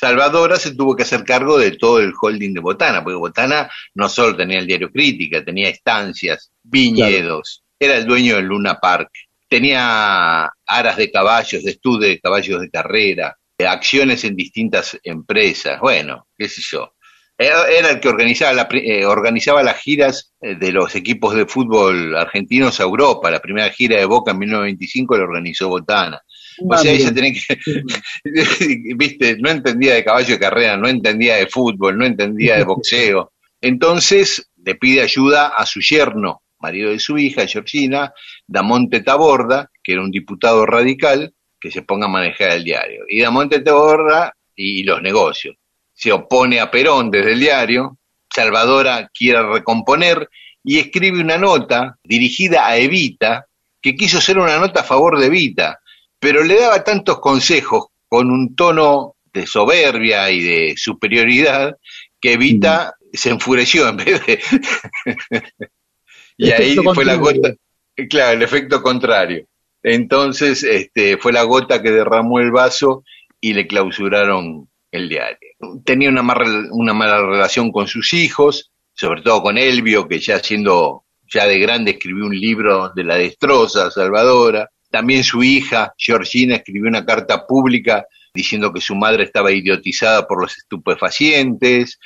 [0.01, 4.09] Salvadora se tuvo que hacer cargo de todo el holding de Botana, porque Botana no
[4.09, 9.11] solo tenía el diario Crítica, tenía estancias, viñedos, era el dueño del Luna Park,
[9.47, 16.25] tenía aras de caballos, de estudio de caballos de carrera, acciones en distintas empresas, bueno,
[16.35, 16.95] qué sé yo.
[17.37, 22.79] Era el que organizaba, eh, organizaba las giras eh, de los equipos de fútbol argentinos
[22.79, 23.31] a Europa.
[23.31, 26.21] La primera gira de Boca en 1925 la organizó Botana.
[26.59, 27.83] O sea, ella tenía que,
[28.95, 33.31] viste, no entendía de caballo de carrera, no entendía de fútbol, no entendía de boxeo.
[33.61, 38.13] Entonces le pide ayuda a su yerno, marido de su hija, Georgina,
[38.47, 43.05] Damonte Taborda, que era un diputado radical, que se ponga a manejar el diario.
[43.07, 45.55] Y Damonte Taborda y los negocios.
[45.93, 47.97] Se opone a Perón desde el diario,
[48.33, 50.29] Salvadora quiere recomponer
[50.63, 53.45] y escribe una nota dirigida a Evita,
[53.81, 55.79] que quiso ser una nota a favor de Evita,
[56.21, 61.75] pero le daba tantos consejos con un tono de soberbia y de superioridad
[62.19, 63.17] que Evita mm.
[63.17, 64.39] se enfureció en vez de...
[66.37, 67.55] y ahí fue la gota,
[68.07, 69.47] claro, el efecto contrario.
[69.81, 73.03] Entonces este, fue la gota que derramó el vaso
[73.39, 75.37] y le clausuraron el diario.
[75.83, 76.21] Tenía una,
[76.71, 81.57] una mala relación con sus hijos, sobre todo con Elvio, que ya siendo ya de
[81.57, 84.69] grande escribió un libro de la destroza Salvadora.
[84.91, 90.41] También su hija, Georgina, escribió una carta pública diciendo que su madre estaba idiotizada por
[90.41, 91.97] los estupefacientes.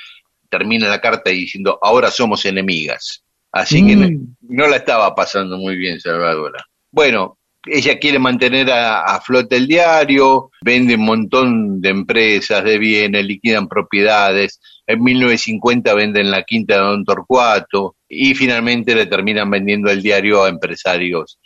[0.48, 3.24] Termina la carta diciendo, ahora somos enemigas.
[3.52, 4.36] Así que mm.
[4.42, 6.64] no la estaba pasando muy bien Salvadora.
[6.92, 12.78] Bueno, ella quiere mantener a, a, flote el diario, vende un montón de empresas, de
[12.78, 14.60] bienes, liquidan propiedades.
[14.86, 20.44] En 1950 venden la quinta de Don Torcuato y finalmente le terminan vendiendo el diario
[20.44, 21.40] a empresarios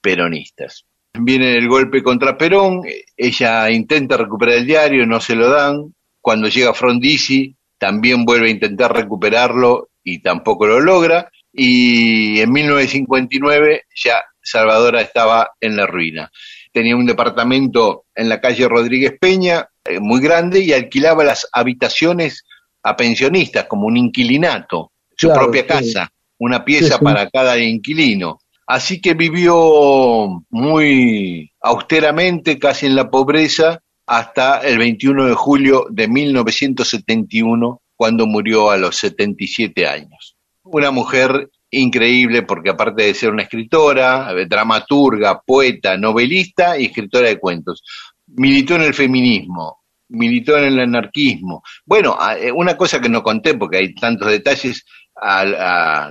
[0.00, 0.85] peronistas.
[1.20, 2.82] Viene el golpe contra Perón,
[3.16, 5.94] ella intenta recuperar el diario, no se lo dan.
[6.20, 11.30] Cuando llega Frondizi, también vuelve a intentar recuperarlo y tampoco lo logra.
[11.52, 16.30] Y en 1959 ya Salvadora estaba en la ruina.
[16.72, 22.44] Tenía un departamento en la calle Rodríguez Peña, eh, muy grande, y alquilaba las habitaciones
[22.82, 28.38] a pensionistas, como un inquilinato, su propia casa, una pieza para cada inquilino.
[28.66, 36.08] Así que vivió muy austeramente, casi en la pobreza, hasta el 21 de julio de
[36.08, 40.36] 1971, cuando murió a los 77 años.
[40.62, 47.38] Una mujer increíble porque aparte de ser una escritora, dramaturga, poeta, novelista y escritora de
[47.38, 47.82] cuentos,
[48.26, 51.62] militó en el feminismo, militó en el anarquismo.
[51.84, 54.84] Bueno, eh, una cosa que no conté porque hay tantos detalles,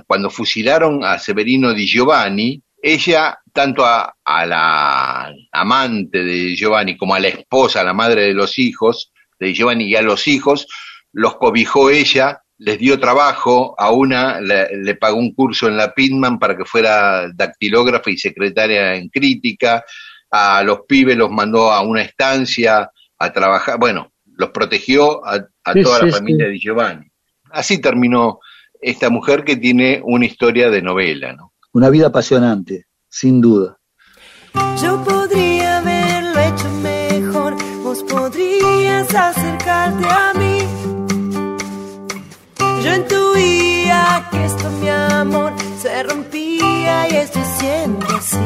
[0.06, 7.14] cuando fusilaron a Severino di Giovanni, ella, tanto a, a, la amante de Giovanni como
[7.14, 10.66] a la esposa, a la madre de los hijos de Giovanni y a los hijos,
[11.12, 16.38] los cobijó ella les dio trabajo, a una le, pagó un curso en la Pitman
[16.38, 19.84] para que fuera dactilógrafa y secretaria en crítica,
[20.30, 25.46] a los pibes los mandó a una estancia a trabajar, bueno, los protegió a,
[25.82, 27.06] toda la familia de Giovanni.
[27.50, 28.40] Así terminó
[28.86, 31.52] esta mujer que tiene una historia de novela, ¿no?
[31.72, 33.78] Una vida apasionante, sin duda.
[34.82, 40.96] Yo podría haberlo hecho mejor, vos podrías acercarte a mí
[42.86, 48.38] yo intuía que esto, mi amor, se rompía y esto siempre así.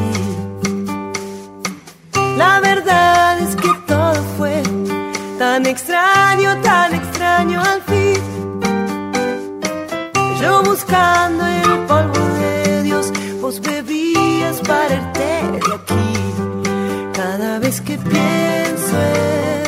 [2.37, 4.63] La verdad es que todo fue
[5.37, 8.40] tan extraño, tan extraño al fin.
[10.41, 15.29] Yo buscando el polvo de Dios, vos bebías para irte
[15.67, 17.13] de aquí.
[17.13, 19.60] Cada vez que pienso en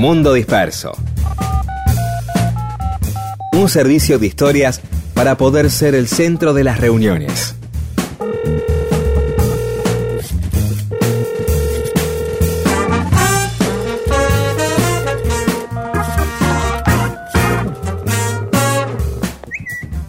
[0.00, 0.92] Mundo Disperso.
[3.52, 4.80] Un servicio de historias
[5.12, 7.54] para poder ser el centro de las reuniones.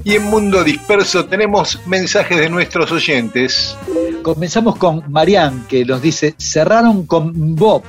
[0.05, 3.75] Y en Mundo Disperso tenemos mensajes de nuestros oyentes.
[4.21, 7.83] Comenzamos con Marianne, que nos dice, cerraron con Bob,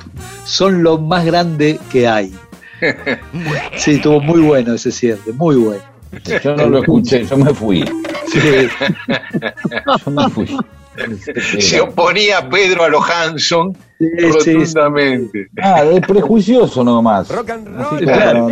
[0.45, 2.33] son lo más grande que hay.
[3.77, 5.81] Sí, estuvo muy bueno ese cierre, muy bueno.
[6.43, 7.83] Yo no lo escuché, yo me fui.
[8.27, 8.39] Sí.
[10.05, 10.57] Yo me fui.
[11.59, 14.05] Se oponía Pedro a los Hanson Sí,
[14.41, 15.47] sí, rotundamente.
[15.61, 17.29] Ah, es prejuicioso nomás.
[17.29, 18.51] Rock and roll.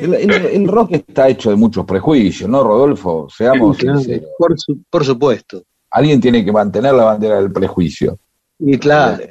[0.00, 3.28] El, el- el rock está hecho de muchos prejuicios, ¿no, Rodolfo?
[3.36, 4.28] Seamos Claro, sinceros.
[4.38, 5.62] por, su- por supuesto.
[5.90, 8.18] Alguien tiene que mantener la bandera del prejuicio.
[8.58, 9.22] Y claro.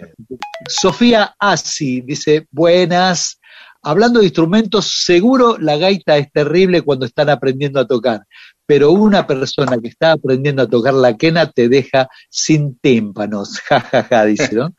[0.68, 3.40] Sofía Asi dice, buenas.
[3.82, 8.26] Hablando de instrumentos, seguro la gaita es terrible cuando están aprendiendo a tocar,
[8.66, 13.62] pero una persona que está aprendiendo a tocar la quena te deja sin tímpanos.
[13.70, 14.74] Ja, ja, ja, dice, ¿no?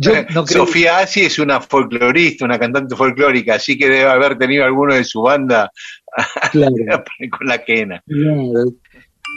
[0.00, 4.38] Yo no creo Sofía Asi es una folclorista, una cantante folclórica, así que debe haber
[4.38, 5.70] tenido alguno de su banda
[6.50, 6.74] claro,
[7.38, 8.02] con la quena.
[8.06, 8.72] claro.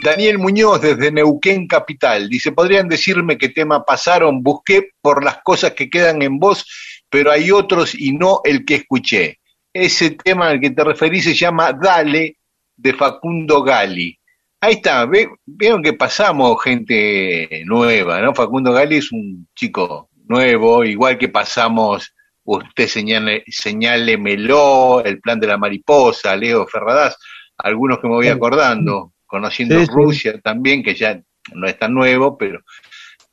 [0.04, 4.42] Daniel Muñoz desde Neuquén Capital dice, ¿podrían decirme qué tema pasaron?
[4.42, 6.66] Busqué por las cosas que quedan en voz,
[7.08, 9.38] pero hay otros y no el que escuché.
[9.72, 12.36] Ese tema al que te referís se llama Dale
[12.76, 14.18] de Facundo Gali.
[14.60, 18.34] Ahí está, ve- vieron que pasamos gente nueva, ¿no?
[18.34, 22.12] Facundo Gali es un chico nuevo, igual que pasamos
[22.46, 27.16] Usted señale, señálemelo, El plan de la mariposa, Leo Ferradas,
[27.56, 29.92] algunos que me voy acordando, conociendo Sí, sí.
[29.92, 31.20] Rusia también, que ya
[31.52, 32.60] no es tan nuevo, pero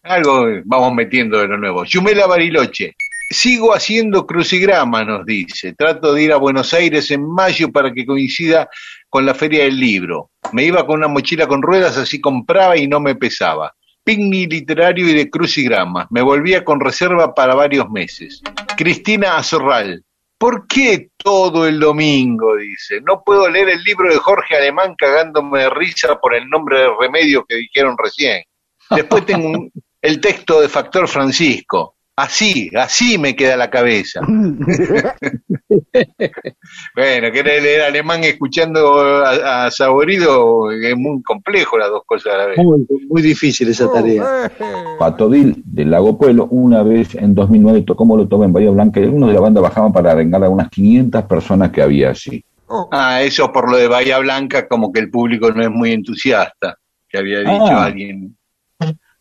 [0.03, 1.85] algo vamos metiendo de lo nuevo.
[1.85, 2.95] Yumela Bariloche,
[3.29, 5.73] sigo haciendo crucigramas, nos dice.
[5.73, 8.67] Trato de ir a Buenos Aires en mayo para que coincida
[9.09, 10.31] con la Feria del Libro.
[10.53, 13.73] Me iba con una mochila con ruedas, así compraba y no me pesaba.
[14.03, 16.07] Picnic literario y de crucigramas.
[16.09, 18.41] Me volvía con reserva para varios meses.
[18.75, 20.03] Cristina Azorral.
[20.41, 22.55] ¿Por qué todo el domingo?
[22.55, 22.99] Dice.
[23.01, 26.87] No puedo leer el libro de Jorge Alemán cagándome de risa por el nombre de
[26.99, 28.41] remedio que dijeron recién.
[28.89, 29.71] Después tengo un-
[30.01, 31.93] el texto de Factor Francisco.
[32.15, 34.21] Así, así me queda la cabeza.
[36.95, 42.37] bueno, querer leer alemán escuchando a, a Saborido es muy complejo las dos cosas a
[42.37, 42.57] la vez.
[42.57, 44.51] Muy, muy difícil esa tarea.
[44.99, 49.29] Patodil del Lago Pueblo, una vez en 2009 tocó Molotov en Bahía Blanca y algunos
[49.29, 52.43] de la banda bajaban para arengar a unas 500 personas que había allí.
[52.91, 56.77] Ah, eso por lo de Bahía Blanca, como que el público no es muy entusiasta,
[57.09, 57.85] que había dicho Ah.
[57.85, 58.35] alguien.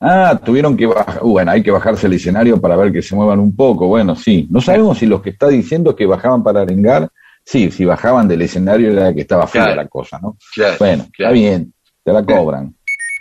[0.00, 3.14] Ah, tuvieron que bajar, uh, bueno, hay que bajarse el escenario para ver que se
[3.14, 4.46] muevan un poco, bueno, sí.
[4.50, 7.10] No sabemos si los que está diciendo que bajaban para arengar,
[7.44, 9.74] sí, si bajaban del escenario era que estaba Claro.
[9.74, 10.38] la cosa, ¿no?
[10.54, 12.74] Claro, Bueno, está bien, te la cobran.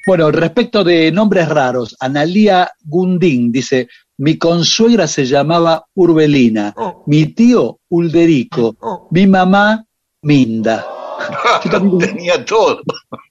[0.08, 6.74] Bueno, respecto de nombres raros, Analía Gundín dice, mi consuegra se llamaba Urbelina,
[7.08, 9.84] mi tío Ulderico, mi mamá
[10.22, 10.86] Minda.
[11.66, 12.80] Yo también- Tenía todo.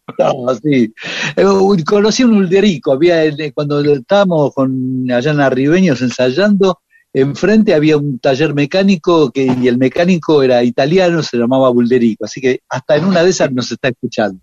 [0.18, 0.92] No, sí.
[1.36, 1.44] Eh,
[1.84, 6.80] Conocí un Ulderico, había eh, cuando estábamos con allá en Arribeños ensayando,
[7.12, 12.40] enfrente había un taller mecánico que, y el mecánico era italiano, se llamaba Ulderico, así
[12.40, 14.40] que hasta en una de esas nos está escuchando.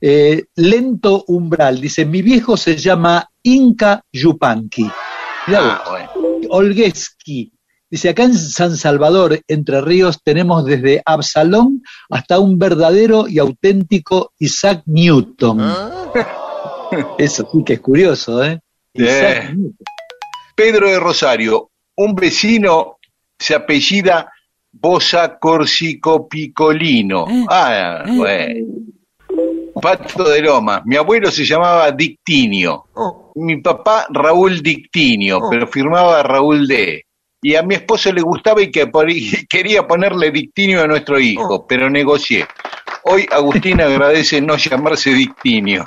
[0.00, 4.90] Eh, Lento Umbral dice, mi viejo se llama Inca Yupanqui.
[5.46, 6.48] Ah, bueno.
[6.50, 7.53] Olgueski.
[7.94, 11.80] Dice, acá en San Salvador, Entre Ríos, tenemos desde Absalón
[12.10, 15.60] hasta un verdadero y auténtico Isaac Newton.
[17.18, 18.58] Eso sí que es curioso, ¿eh?
[18.94, 19.54] Isaac Eh.
[19.54, 19.76] Newton.
[20.56, 22.96] Pedro de Rosario, un vecino
[23.38, 24.28] se apellida
[24.72, 27.26] Bosa Corsico Picolino.
[27.48, 28.72] Ah, bueno.
[29.80, 30.82] Pato de Loma.
[30.84, 32.86] Mi abuelo se llamaba Dictinio.
[33.36, 37.04] Mi papá Raúl Dictinio, pero firmaba Raúl D.
[37.44, 41.66] Y a mi esposo le gustaba y que y quería ponerle Dictinio a nuestro hijo,
[41.66, 42.46] pero negocié.
[43.02, 45.84] Hoy Agustín agradece no llamarse Dictinio.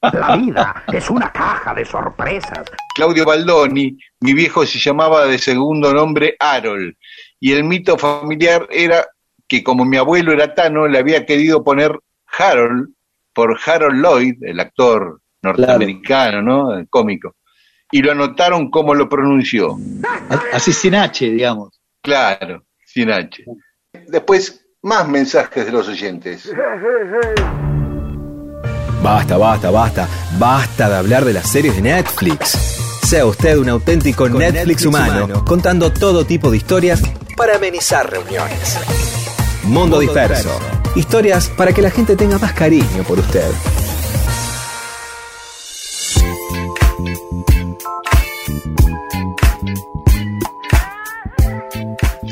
[0.00, 2.70] La vida es una caja de sorpresas.
[2.94, 6.94] Claudio Baldoni, mi viejo se llamaba de segundo nombre Harold,
[7.40, 9.08] y el mito familiar era
[9.48, 11.98] que como mi abuelo era tano, le había querido poner
[12.38, 12.90] Harold
[13.34, 16.78] por Harold Lloyd, el actor norteamericano, ¿no?
[16.78, 17.34] El cómico,
[17.90, 19.76] y lo anotaron como lo pronunció.
[20.52, 21.80] Así sin H, digamos.
[22.02, 23.44] Claro, sin H.
[24.08, 26.50] Después, más mensajes de los oyentes.
[29.02, 30.08] Basta, basta, basta.
[30.38, 32.50] Basta de hablar de las series de Netflix.
[33.02, 37.00] Sea usted un auténtico Netflix, humano, contando todo tipo de historias
[37.36, 38.78] para amenizar reuniones.
[39.62, 40.58] Mundo Disperso.
[40.96, 43.48] Historias para que la gente tenga más cariño por usted.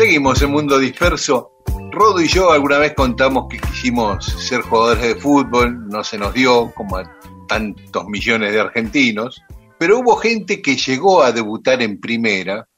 [0.04, 1.62] Seguimos en Mundo Disperso.
[1.90, 6.34] Rodo y yo alguna vez contamos que quisimos ser jugadores de fútbol, no se nos
[6.34, 9.40] dio, como a tantos millones de argentinos,
[9.78, 12.68] pero hubo gente que llegó a debutar en primera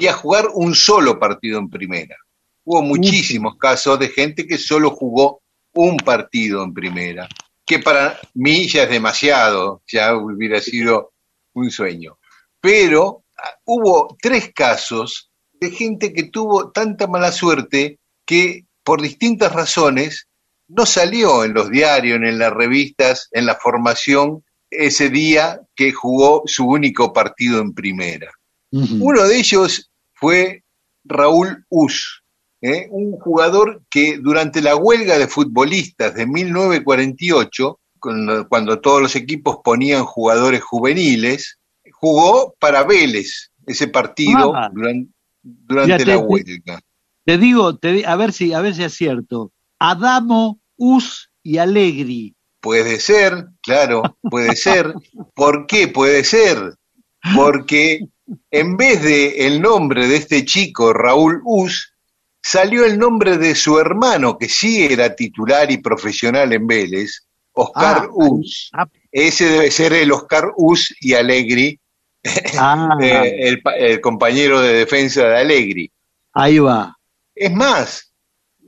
[0.00, 2.16] y a jugar un solo partido en primera.
[2.64, 5.42] Hubo muchísimos casos de gente que solo jugó
[5.74, 7.28] un partido en primera,
[7.64, 11.12] que para mí ya es demasiado, ya hubiera sido
[11.54, 12.18] un sueño.
[12.60, 15.27] Pero ah, hubo tres casos
[15.60, 20.28] de gente que tuvo tanta mala suerte que por distintas razones
[20.68, 26.42] no salió en los diarios, en las revistas, en la formación ese día que jugó
[26.46, 28.30] su único partido en primera.
[28.70, 30.62] Uno de ellos fue
[31.04, 32.22] Raúl Us,
[32.60, 32.86] ¿eh?
[32.90, 37.80] un jugador que durante la huelga de futbolistas de 1948,
[38.48, 41.58] cuando, todos los equipos ponían jugadores juveniles,
[41.92, 44.70] jugó para Vélez ese partido Ah.
[44.72, 46.80] duran- durante, Ya la te- huelga.
[47.24, 49.52] Te digo, te, di- a ver si a ver si es cierto.
[49.78, 52.34] Adamo, Us y Allegri.
[52.60, 54.94] Puede ser, claro, puede ser.
[55.34, 56.74] ¿Por qué puede ser?
[57.34, 58.00] Porque
[58.50, 61.92] en vez de el nombre de este chico, Raúl Us,
[62.42, 68.04] salió el nombre de su hermano, que sí era titular y profesional en Vélez, Oscar
[68.04, 68.70] Ah, Us.
[68.72, 68.86] ah.
[69.12, 71.78] Ese debe ser el Oscar Us y Allegri,
[72.58, 75.90] Ah, eh, el, pa- el compañero de defensa de Allegri.
[76.34, 76.96] ahí va.
[77.34, 78.12] Es más,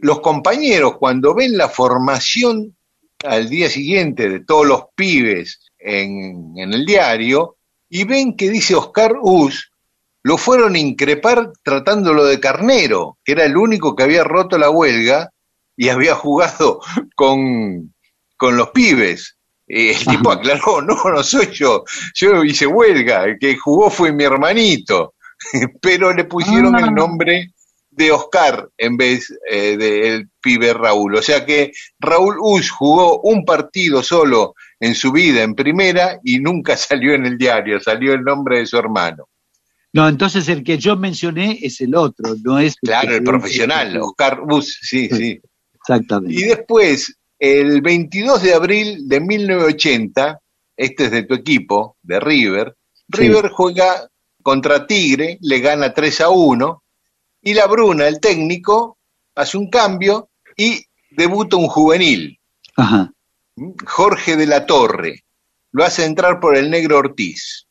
[0.00, 2.76] los compañeros cuando ven la formación
[3.24, 7.56] al día siguiente de todos los pibes en, en el diario
[7.88, 9.70] y ven que dice Oscar Us,
[10.22, 14.70] lo fueron a increpar tratándolo de carnero, que era el único que había roto la
[14.70, 15.30] huelga
[15.76, 16.80] y había jugado
[17.16, 17.94] con,
[18.36, 19.36] con los pibes.
[19.72, 24.12] Eh, el tipo aclaró, no, no soy yo, yo hice huelga, el que jugó fue
[24.12, 25.14] mi hermanito,
[25.80, 26.80] pero le pusieron Ah.
[26.80, 27.52] el nombre
[27.90, 31.16] de Oscar en vez eh, del pibe Raúl.
[31.16, 36.38] O sea que Raúl Us jugó un partido solo en su vida en primera y
[36.38, 39.28] nunca salió en el diario, salió el nombre de su hermano.
[39.92, 44.40] No, entonces el que yo mencioné es el otro, no es Claro, el profesional, Oscar
[44.48, 45.40] Us, sí, sí.
[45.74, 46.40] Exactamente.
[46.40, 50.38] Y después, el 22 de abril de 1980,
[50.76, 52.76] este es de tu equipo, de River,
[53.12, 53.22] Sí.
[53.22, 54.08] River juega
[54.40, 56.82] contra Tigre, le gana 3 a 1,
[57.42, 58.98] y la Bruna, el técnico,
[59.34, 62.38] hace un cambio y debuta un juvenil,
[62.76, 63.10] Ajá.
[63.86, 65.24] Jorge de la Torre,
[65.72, 67.66] lo hace entrar por el negro Ortiz.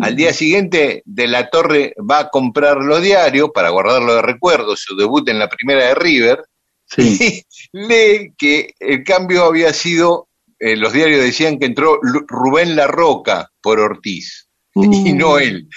[0.00, 4.74] Al día siguiente, De la Torre va a comprar los diarios para guardarlo de recuerdo,
[4.76, 6.44] su debut en la primera de River,
[6.88, 7.44] Sí.
[7.72, 10.28] y lee que el cambio había sido,
[10.58, 15.68] eh, los diarios decían que entró Rubén La Roca por Ortiz, y no él.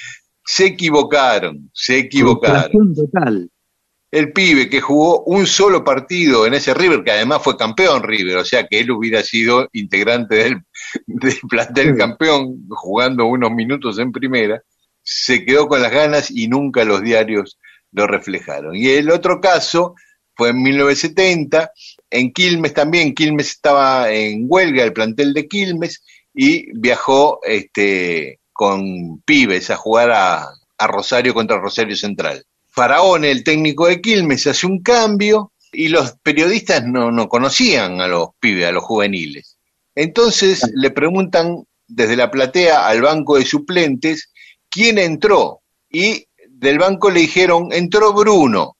[0.45, 2.93] Se equivocaron, se equivocaron.
[2.95, 3.49] Total.
[4.11, 8.37] El pibe que jugó un solo partido en ese River, que además fue campeón River,
[8.37, 10.61] o sea que él hubiera sido integrante del,
[11.07, 11.97] del plantel Sí.
[11.97, 14.61] campeón, jugando unos minutos en primera,
[15.01, 17.57] se quedó con las ganas y nunca los diarios
[17.91, 18.75] lo reflejaron.
[18.75, 19.95] Y el otro caso
[20.35, 21.71] fue en 1970,
[22.09, 26.03] en Quilmes también, Quilmes estaba en huelga, el plantel de Quilmes,
[26.33, 30.47] y viajó este, con pibes a jugar a,
[30.87, 32.43] Rosario contra Rosario Central.
[32.67, 38.07] Faraón, el técnico de Quilmes, hace un cambio y los periodistas no, no conocían a
[38.07, 39.59] los pibes, a los juveniles.
[39.93, 44.31] Entonces le preguntan desde la platea al banco de suplentes
[44.69, 48.77] quién entró y del banco le dijeron entró Bruno,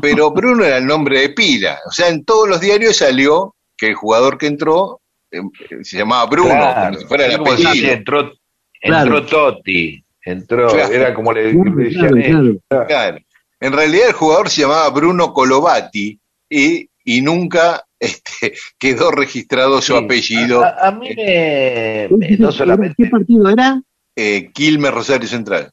[0.00, 3.88] pero Bruno era el nombre de pila, o sea, en todos los diarios salió que
[3.88, 5.00] el jugador que entró
[5.30, 5.40] eh,
[5.82, 7.92] se llamaba Bruno, Claro, como si fuera el apellido.
[7.92, 8.32] entró,
[8.80, 9.16] Claro.
[9.18, 10.92] entró Totti, entró, Claro.
[10.92, 12.56] era como le, Claro, le decían claro, ellos.
[12.68, 12.86] claro.
[12.86, 13.18] Claro.
[13.60, 16.18] En realidad el jugador se llamaba Bruno Colovati
[16.50, 20.04] y, y nunca este, quedó registrado su Sí.
[20.04, 23.80] apellido A, a mí me, me- no ¿Qué solamente partido era?
[24.16, 25.70] eh, Quilmes Rosario Central.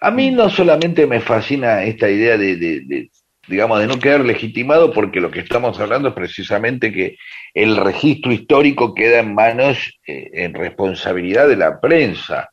[0.00, 3.10] A mí no solamente me fascina esta idea de, de- de,
[3.48, 7.16] digamos, de no quedar legitimado, porque lo que estamos hablando es precisamente que
[7.54, 12.48] el registro histórico queda en manos, eh, en responsabilidad de la prensa.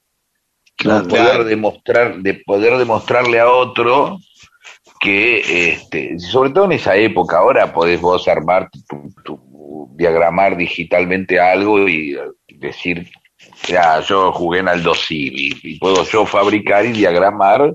[0.75, 1.07] Claro.
[1.09, 1.43] poder Claro.
[1.43, 4.17] demostrar, de poder demostrarle a otro
[5.01, 11.37] que, este, sobre todo en esa época, ahora podés vos armar, tu, tu- diagramar digitalmente
[11.37, 13.09] algo y eh, decir,
[13.67, 17.73] ya, yo jugué en Aldo Civi, y puedo yo fabricar y diagramar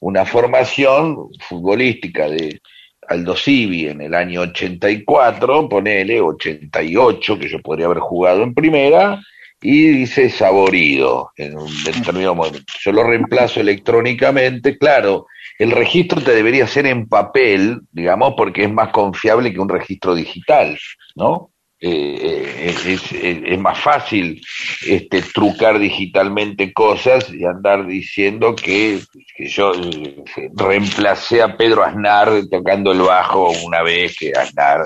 [0.00, 2.60] una formación futbolística de
[3.08, 9.20] Aldo Civi en el año 84, ponele 88, que yo podría haber jugado en primera,
[9.60, 12.72] y dice saborido en un determinado momento.
[12.80, 15.26] Yo lo reemplazo electrónicamente, claro,
[15.58, 20.14] el registro te debería ser en papel, digamos, porque es más confiable que un registro
[20.14, 20.78] digital,
[21.16, 21.50] ¿no?
[21.80, 24.40] Eh, es, es- más fácil
[24.86, 29.00] este, trucar digitalmente cosas y andar diciendo que,
[29.36, 30.24] que yo eh,
[30.54, 34.82] reemplacé a Pedro Aznar tocando el bajo una vez que Aznar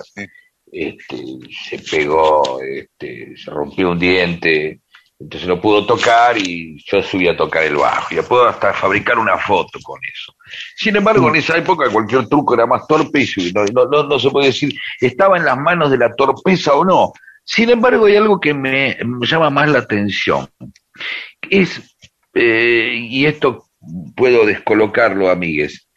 [0.71, 1.17] este,
[1.69, 4.81] se pegó, este, se rompió un diente,
[5.23, 8.15] entonces no pudo tocar y yo subí a tocar el bajo.
[8.15, 10.35] Y puedo hasta fabricar una foto con eso.
[10.77, 14.75] Sin embargo, en esa época cualquier truco era más torpe y no, se puede decir,
[15.01, 17.13] estaba en las manos de la torpeza o no.
[17.45, 20.49] Sin embargo, hay algo que me, me llama más la atención.
[21.49, 21.81] Es,
[22.35, 23.67] eh, y esto
[24.17, 25.89] puedo descolocarlo, amigues.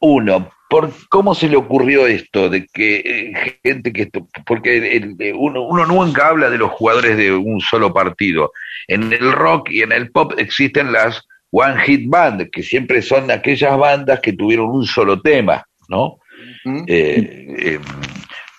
[0.00, 5.16] Uno, ¿por cómo se le ocurrió esto de que eh, gente que esto- porque el-
[5.20, 8.52] el- uno, uno nunca habla de los jugadores de un solo partido.
[8.88, 13.30] En el rock y en el pop existen las one hit band, que siempre son
[13.30, 16.18] aquellas bandas que tuvieron un solo tema, ¿no?
[16.88, 17.78] Eh, eh,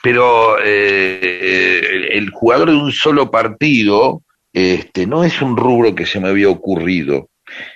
[0.02, 6.20] pero eh, el, jugador de un solo partido este, no es un rubro que se
[6.20, 7.30] me había ocurrido.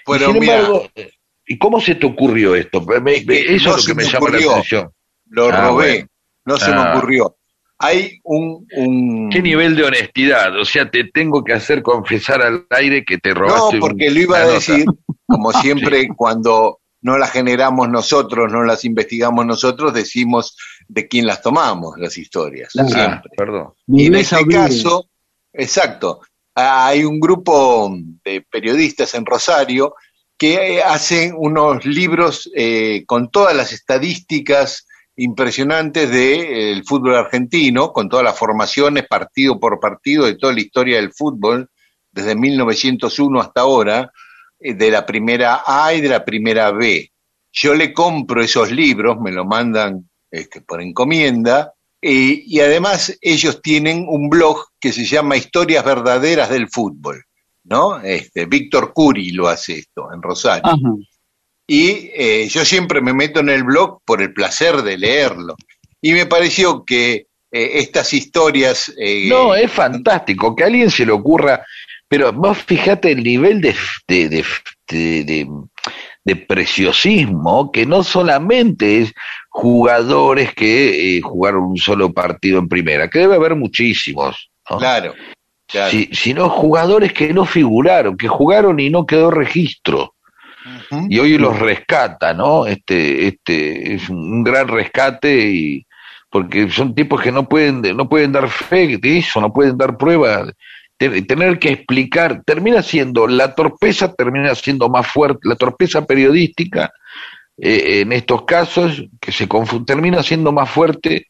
[0.06, 1.10] Pero Sin mira, embargo, eh,
[1.48, 2.82] ¿y cómo se te ocurrió esto?
[2.82, 4.48] Me- me- que eso no es lo que me llama ocurrió.
[4.48, 4.92] la atención.
[5.30, 6.08] lo Ah, robé, bueno.
[6.46, 6.76] no se Ah.
[6.84, 7.36] me ocurrió.
[7.80, 8.66] Hay un...
[8.76, 9.30] un...
[9.30, 10.58] ¿Qué nivel de honestidad?
[10.60, 14.14] O sea, te tengo que hacer confesar al aire que te No, robaste porque un-
[14.16, 14.86] lo iba a decir,
[15.28, 21.42] como siempre, cuando no las generamos nosotros, no las investigamos nosotros, decimos de quién las
[21.44, 22.72] tomamos, las historias.
[22.74, 22.90] Claro.
[22.90, 23.32] Ah, Siempre.
[23.38, 23.74] perdón.
[23.88, 24.64] Y en este obliga.
[24.64, 25.10] caso,
[25.54, 26.22] exacto,
[26.56, 27.94] hay un grupo
[28.26, 29.94] de periodistas en Rosario
[30.38, 34.86] que eh, hacen unos libros eh, con todas las estadísticas
[35.16, 40.98] impresionantes del fútbol argentino, con todas las formaciones, partido por partido, de toda la historia
[40.98, 41.70] del fútbol,
[42.12, 44.12] desde 1901 hasta ahora,
[44.60, 47.12] eh, de la primera A y de la primera B.
[47.52, 53.60] Yo le compro esos libros, me lo mandan este, por encomienda, eh, y además ellos
[53.62, 57.24] tienen un blog que se llama Historias Verdaderas del Fútbol,
[57.70, 58.00] ¿no?
[58.00, 60.64] Este, Víctor Curi lo hace esto en Rosario.
[60.66, 60.96] Ajá.
[61.70, 65.56] Y eh, yo siempre me meto en el blog por el placer de leerlo.
[66.02, 68.94] Y me pareció que eh, estas historias...
[68.98, 71.66] eh, No, es fantástico que a alguien se le ocurra,
[72.08, 73.76] pero vos fijate el nivel de,
[74.08, 74.46] de, de,
[76.24, 79.14] de- preciosismo, que no solamente es
[79.50, 84.78] jugadores que eh, jugaron un solo partido en primera, que debe haber muchísimos, ¿no?
[84.78, 85.14] Claro,
[85.68, 85.92] claro.
[85.92, 90.14] Si- sino jugadores que no figuraron, que jugaron y no quedó registro.
[91.10, 92.66] Y hoy los rescata, ¿no?
[92.66, 95.86] Este, este es un gran rescate y
[96.30, 99.96] porque son tipos que no pueden, no pueden dar fe de eso, no pueden dar
[99.98, 100.46] prueba,
[100.98, 106.92] Te- tener que explicar, termina siendo, la torpeza termina siendo más fuerte, la torpeza periodística
[107.58, 109.48] eh, en estos casos, que se
[109.86, 111.28] termina siendo más fuerte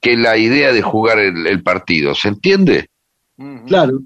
[0.00, 2.88] que la idea de jugar el, el partido, ¿se entiende?
[3.66, 4.00] Claro.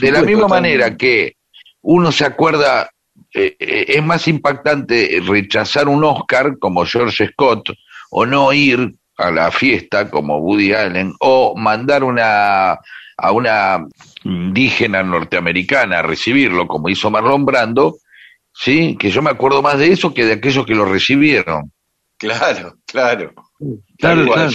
[0.00, 1.36] De la misma manera que
[1.82, 2.90] uno se acuerda,
[3.34, 7.70] eh, eh, es más impactante rechazar un Oscar como George Scott
[8.10, 12.78] o no ir a la fiesta como Woody Allen o mandar una
[13.22, 13.86] a una
[14.24, 17.98] indígena norteamericana a recibirlo como hizo Marlon Brando,
[18.52, 21.70] sí, que yo me acuerdo más de eso que de aquellos que lo recibieron.
[22.16, 23.32] Claro, claro.
[23.98, 24.50] Claro, claro.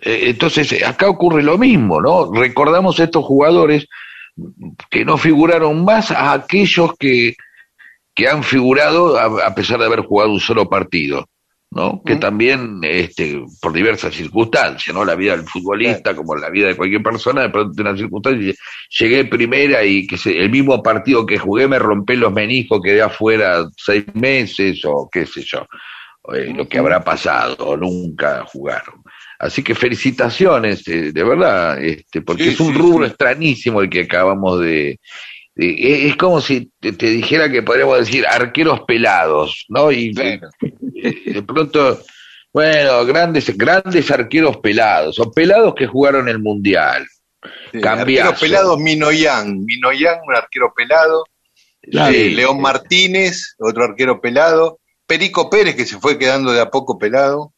[0.00, 2.32] Eh, Entonces, eh, acá ocurre lo mismo, ¿no?
[2.32, 3.86] Recordamos a estos jugadores
[4.90, 7.34] que no figuraron más a aquellos que,
[8.14, 11.26] que han figurado a, a pesar de haber jugado un solo partido,
[11.70, 12.02] ¿no?
[12.04, 15.04] Que también, este, por diversas circunstancias, ¿no?
[15.04, 18.54] La vida del futbolista, como la vida de cualquier persona, de pronto una circunstancia
[18.98, 23.02] llegué primera y que se- el mismo partido que jugué me rompí los meniscos, quedé
[23.02, 25.66] afuera seis meses o qué sé yo,
[26.34, 29.02] eh, lo que habrá pasado, o nunca jugaron.
[29.38, 33.10] Así que felicitaciones, eh, de verdad, este, porque Sí, es un sí, rubro sí.
[33.10, 34.98] extrañísimo el que acabamos de,
[35.54, 39.92] de- es como si te, te dijera que podríamos decir arqueros pelados, ¿no?
[39.92, 42.00] Y de pronto,
[42.52, 47.06] bueno, grandes, grandes arqueros pelados, o pelados que jugaron el mundial.
[47.72, 48.30] Sí, Cambiazo.
[48.30, 49.64] Arquero pelado Minoyan.
[49.64, 51.24] Minoyan, un arquero pelado.
[51.82, 52.60] Eh, Sí, León.
[52.60, 54.80] Martínez, otro arquero pelado.
[55.06, 57.52] Perico Pérez, que se fue quedando de a poco pelado.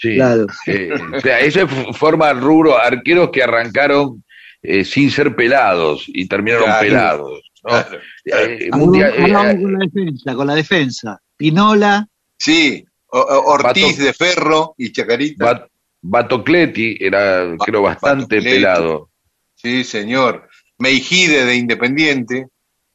[0.00, 0.14] Sí.
[0.14, 0.46] Claro.
[0.66, 4.24] Eh, o sea, eso forma el rubro arqueros que arrancaron
[4.62, 6.80] eh, sin ser pelados y terminaron Claro.
[6.80, 7.50] pelados.
[7.64, 7.68] ¿no?
[7.70, 7.98] Claro.
[8.24, 11.18] Eh, mundial- eh, con la defensa, con la defensa.
[11.36, 12.06] Pinola,
[12.38, 15.44] Sí, Ortiz Bato- de Ferro y Chacarita.
[15.44, 15.68] Bat-
[16.00, 18.48] Batocleti era, creo, bastante Batocleti.
[18.56, 19.10] pelado.
[19.54, 20.48] Sí, señor.
[20.78, 22.46] Meijide de Independiente.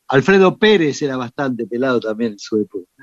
[0.08, 2.95] Alfredo Pérez era bastante pelado también en su época.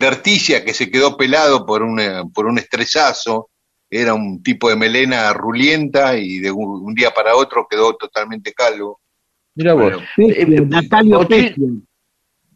[0.00, 3.50] Berticia, que se quedó pelado por, una, por un estresazo.
[3.92, 8.52] era un tipo de melena rulienta y de un, un día para otro quedó totalmente
[8.54, 9.00] calvo.
[9.56, 9.82] Mira vos.
[9.92, 11.66] Bueno, Eh, eh, Natalio Bochini- Pescia.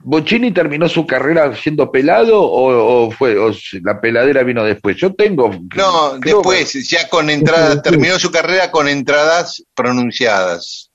[0.07, 3.51] ¿Bochini terminó su carrera siendo pelado o, o fue o
[3.83, 4.97] la peladera vino después?
[4.99, 5.49] Yo tengo.
[5.49, 10.91] No, creo- después, ya con entradas, terminó su carrera con entradas pronunciadas.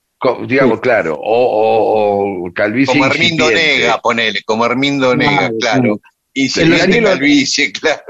[0.46, 1.14] digamos, claro.
[1.20, 2.52] O, o, o.
[2.86, 3.50] Como Hermindo.
[3.50, 6.00] Nega, ponele, como Hermindo Nega, Claro, claro.
[6.34, 8.02] Y se viene Danilo- calvicie, claro.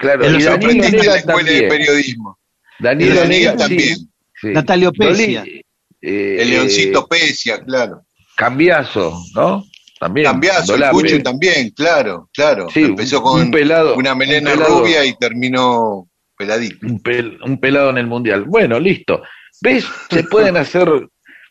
[0.00, 1.68] Claro, En y Lo aprendiste en la escuela de también.
[1.68, 2.38] periodismo.
[2.78, 3.96] Danilo Danilo Nega también.
[3.96, 4.08] sí,
[4.40, 4.46] sí.
[4.48, 5.42] Natalio Pescia.
[5.44, 5.64] Doli-
[6.00, 8.02] eh, El Leoncito eh, Pecia, claro.
[8.36, 9.64] Cambiazo, ¿no?
[9.98, 10.26] También.
[10.26, 10.84] Cambiazo, el.
[10.90, 12.68] Cucho también, claro, claro.
[12.72, 14.80] Sí, Empezó con un pelado, una melena un pelado.
[14.80, 16.86] rubia y terminó peladito.
[16.86, 18.44] un, pel- un pelado en el mundial.
[18.44, 19.22] Bueno, listo.
[19.60, 19.84] ¿Ves?
[20.10, 20.88] Se pueden hacer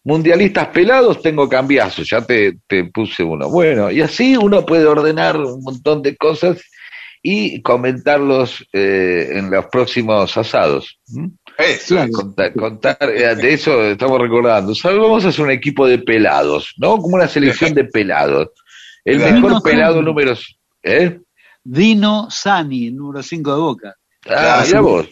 [0.08, 3.50] mundialistas pelados, tengo cambiazos, ya te, te puse uno.
[3.50, 6.62] Bueno, y así uno puede ordenar un montón de cosas
[7.22, 10.98] y comentarlos eh, en los próximos asados.
[11.14, 11.32] ¿m?
[11.58, 12.12] Eso, Claro.
[12.14, 14.74] Contar, contar, eh, de eso estamos recordando.
[14.74, 14.98] ¿Sabes?
[15.00, 16.98] Vamos a hacer un equipo de pelados, ¿no?
[17.00, 18.50] Como una selección de pelados.
[19.04, 19.34] El Claro.
[19.34, 20.06] mejor Dino pelado Sani.
[20.06, 20.34] número...
[20.84, 21.20] ¿Eh?
[21.64, 23.96] Dino Sani, número 5 de Boca.
[24.26, 24.66] Ah, Claro.
[24.72, 25.08] ya vos.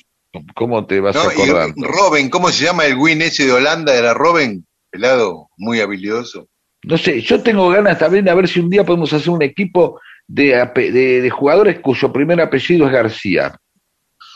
[0.54, 1.22] ¿Cómo te vas ¿no?
[1.22, 1.74] acordando?
[1.78, 3.94] Y Robin, ¿cómo se llama el win ese de Holanda?
[3.96, 4.66] Era Robin,
[4.96, 6.48] pelado, muy habilidoso.
[6.84, 10.00] No sé, yo tengo ganas también de ver si un día podemos hacer un equipo
[10.28, 13.56] de, de, de jugadores cuyo primer apellido es García.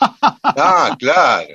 [0.42, 1.54] Ah, claro.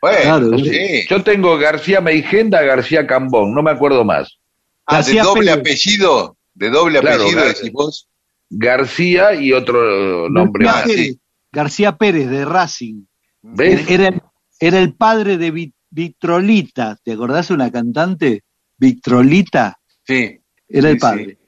[0.00, 1.06] Bueno, Claro, sí.
[1.08, 4.38] Yo tengo García Meigenda, García Cambón, no me acuerdo más.
[4.86, 5.60] Ah, de doble Pérez.
[5.60, 8.08] apellido, de doble Claro, apellido, Gar- decís vos.
[8.48, 10.94] García y otro nombre García más.
[10.96, 11.16] Pérez,
[11.52, 13.04] García Pérez de Racing.
[13.42, 13.88] ¿Ves?
[13.90, 14.22] Era, el-
[14.58, 15.50] era el padre de
[15.90, 16.96] Vi- Vitrolita.
[17.02, 18.42] ¿Te acordás de una cantante?
[18.76, 19.78] Vitrolita.
[20.06, 20.38] Sí.
[20.68, 21.38] Era el Sí, padre.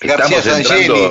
[0.00, 1.10] García Estamos Sangenis.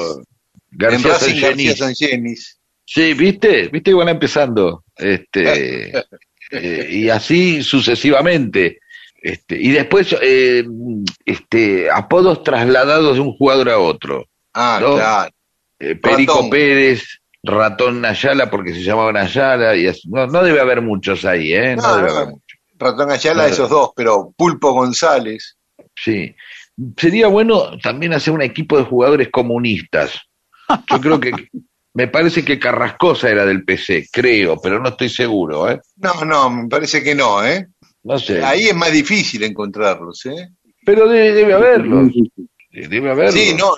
[0.72, 1.78] García García Sangenis.
[1.78, 2.60] Sangenis.
[2.86, 3.70] Sí, ¿viste?
[3.70, 4.84] ¿Viste que van empezando?
[4.98, 5.92] Este,
[6.52, 8.80] eh, y así sucesivamente.
[9.22, 10.66] Este, y después eh,
[11.26, 14.28] este, apodos trasladados de un jugador a otro.
[14.54, 14.96] Ah, No.
[14.96, 15.32] claro.
[15.80, 16.50] Eh, Perico Ratón.
[16.50, 17.04] Pérez,
[17.44, 19.76] Ratón Ayala, porque se llamaban Ayala.
[19.76, 20.08] Y así.
[20.10, 21.76] no, no debe haber muchos ahí, ¿eh?
[21.76, 22.51] No, No, debe haber muchos.
[22.82, 23.54] Ratón Ayala, Claro.
[23.54, 25.58] esos dos, pero Pulpo González.
[25.96, 26.34] Sí.
[26.98, 30.20] Sería bueno también hacer un equipo de jugadores comunistas.
[30.90, 31.32] Yo creo que.
[31.94, 35.82] Me parece que Carrascosa era del PC, creo, pero no estoy seguro, ¿eh?
[35.98, 37.68] No, no, me parece que no, ¿eh?
[38.04, 38.42] No sé.
[38.42, 40.52] Ahí es más difícil encontrarlos, ¿eh?
[40.86, 42.10] Pero debe, debe haberlo.
[42.72, 43.34] Debe haberlo.
[43.34, 43.74] Sí, no.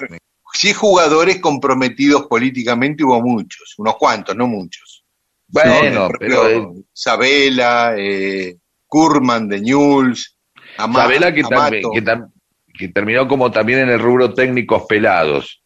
[0.54, 5.04] Sí, jugadores comprometidos políticamente hubo muchos, unos cuantos, no muchos.
[5.48, 8.58] Bueno, Por pero ejemplo, Sabela, eh,
[8.94, 10.38] Kurman de Newell's,
[10.78, 12.32] Ama- Sabela que, Amato, también, que, tam-
[12.78, 15.64] que terminó como también en el rubro técnicos pelados.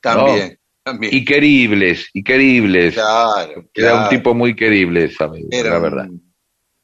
[0.00, 1.12] también, también.
[1.14, 2.94] Y queribles, y queribles.
[2.94, 6.08] claro, Era un tipo muy querible, Sabela, Era la verdad.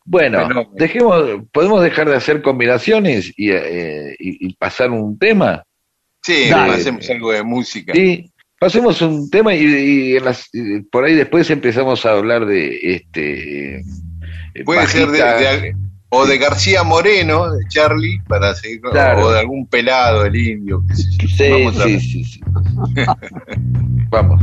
[0.04, 0.70] Bueno, fenómeno.
[0.74, 1.22] dejemos,
[1.52, 5.62] podemos dejar de hacer combinaciones y, eh, y- y pasar un tema.
[6.22, 6.74] Sí, Dale.
[6.74, 7.92] hacemos algo de música.
[7.94, 12.44] Sí, pasemos un tema y, y en las- y por ahí después empezamos a hablar
[12.46, 13.82] de este.
[14.54, 15.74] Eh, Puede ser de, al-
[16.10, 19.26] o de García Moreno, de Charlie, para seguir, con- Claro.
[19.26, 21.28] o de algún pelado, el indio, qué sé yo.
[21.28, 22.40] Sí, Vamos sí, sí.
[24.10, 24.42] Vamos.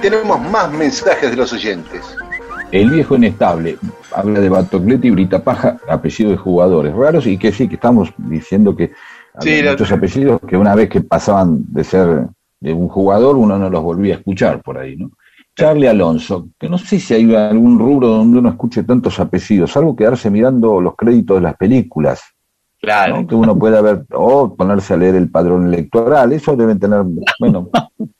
[0.00, 2.16] Tenemos más mensajes de los oyentes.
[2.72, 3.76] El viejo inestable
[4.12, 8.12] habla de Batocletti y Brita Paja, apellidos de jugadores raros, y que sí, que estamos
[8.16, 8.92] diciendo que
[9.34, 12.28] hay muchos apellidos que una vez que pasaban de ser
[12.60, 15.10] de un jugador, uno no los volvía a escuchar por ahí, ¿no?
[15.56, 19.96] Charlie Alonso, que no sé si hay algún rubro donde uno escuche tantos apellidos, salvo
[19.96, 22.22] quedarse mirando los créditos de las películas.
[22.80, 23.26] Claro.
[23.26, 27.02] Que uno pueda ver, o ponerse a leer el padrón electoral, eso deben tener,
[27.38, 27.68] bueno,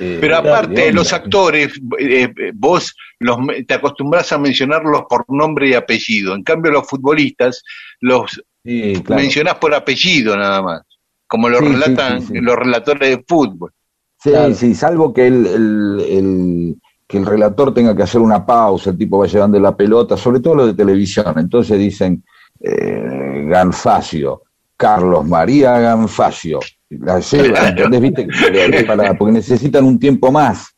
[0.00, 3.36] eh, Pero aparte, los actores, eh, vos los,
[3.66, 6.34] te acostumbras a mencionarlos por nombre y apellido.
[6.34, 7.62] En cambio, los futbolistas
[8.00, 10.82] los mencionás por apellido nada más,
[11.26, 13.72] como lo relatan los relatores de fútbol.
[14.22, 16.76] Sí, sí, salvo que el, el,
[17.06, 20.40] que el relator tenga que hacer una pausa, el tipo va llevando la pelota, sobre
[20.40, 21.34] todo lo de televisión.
[21.38, 22.22] Entonces dicen
[22.60, 24.42] eh, Ganfacio,
[24.76, 26.60] Carlos María Ganfacio,
[26.90, 28.00] la lleva, ¿entendés?
[28.00, 28.28] ¿Viste?
[28.86, 30.74] Para, porque necesitan un tiempo más.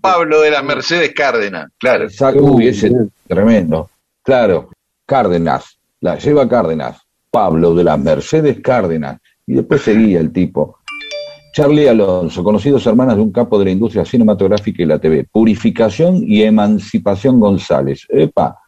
[0.00, 2.04] Pablo de las Mercedes Cárdenas, claro.
[2.04, 2.90] Exacto, uy, ese
[3.26, 3.88] tremendo.
[4.22, 4.70] Claro,
[5.06, 10.78] Cárdenas, la lleva Cárdenas, Pablo de las Mercedes Cárdenas, y después seguía el tipo.
[11.54, 15.26] Charlie Alonso, conocidos hermanas de un capo de la industria cinematográfica y la TV.
[15.32, 18.06] Purificación y Emancipación González.
[18.10, 18.58] Epa,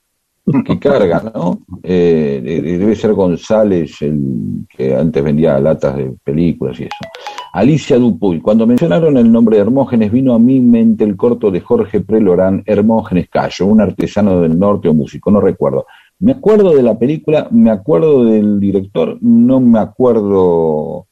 [0.64, 1.60] que carga, ¿no?
[1.82, 7.10] Eh, debe ser González, el que antes vendía latas de películas y eso.
[7.52, 11.60] Alicia Dupuy, cuando mencionaron el nombre de Hermógenes, vino a mi mente el corto de
[11.60, 15.86] Jorge Prelorán, Hermógenes Cayo, un artesano del norte o músico, no recuerdo.
[16.20, 21.06] Me acuerdo de la película, me acuerdo del director, no me acuerdo.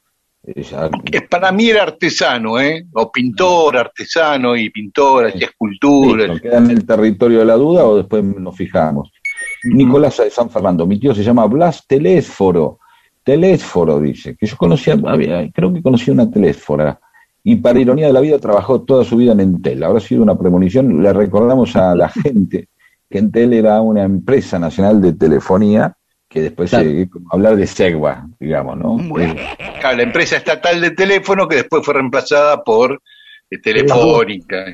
[1.29, 2.87] Para mí era artesano, ¿eh?
[2.93, 6.41] O pintor, artesano y pintor, hacía esculturas.
[6.41, 9.11] ¿Queda en el territorio de la duda o después nos fijamos?
[9.75, 10.87] Nicolás de San Fernando.
[10.87, 12.79] Mi tío se llama Blas Telésforo.
[13.23, 14.97] Telésforo, dice, que yo conocía,
[15.53, 16.99] creo que conocía una telésfora.
[17.45, 19.83] Y para ironía de la vida, trabajó toda su vida en Entel.
[19.83, 21.03] Habrá sido una premonición.
[21.03, 22.69] Le recordamos a la gente
[23.09, 25.95] que Entel era una empresa nacional de telefonía
[26.29, 29.19] que después se, hablar de Segua, digamos, ¿no?
[29.19, 29.35] Eh,
[29.83, 33.01] la empresa estatal de teléfono que después fue reemplazada por
[33.51, 34.67] eh, Telefónica.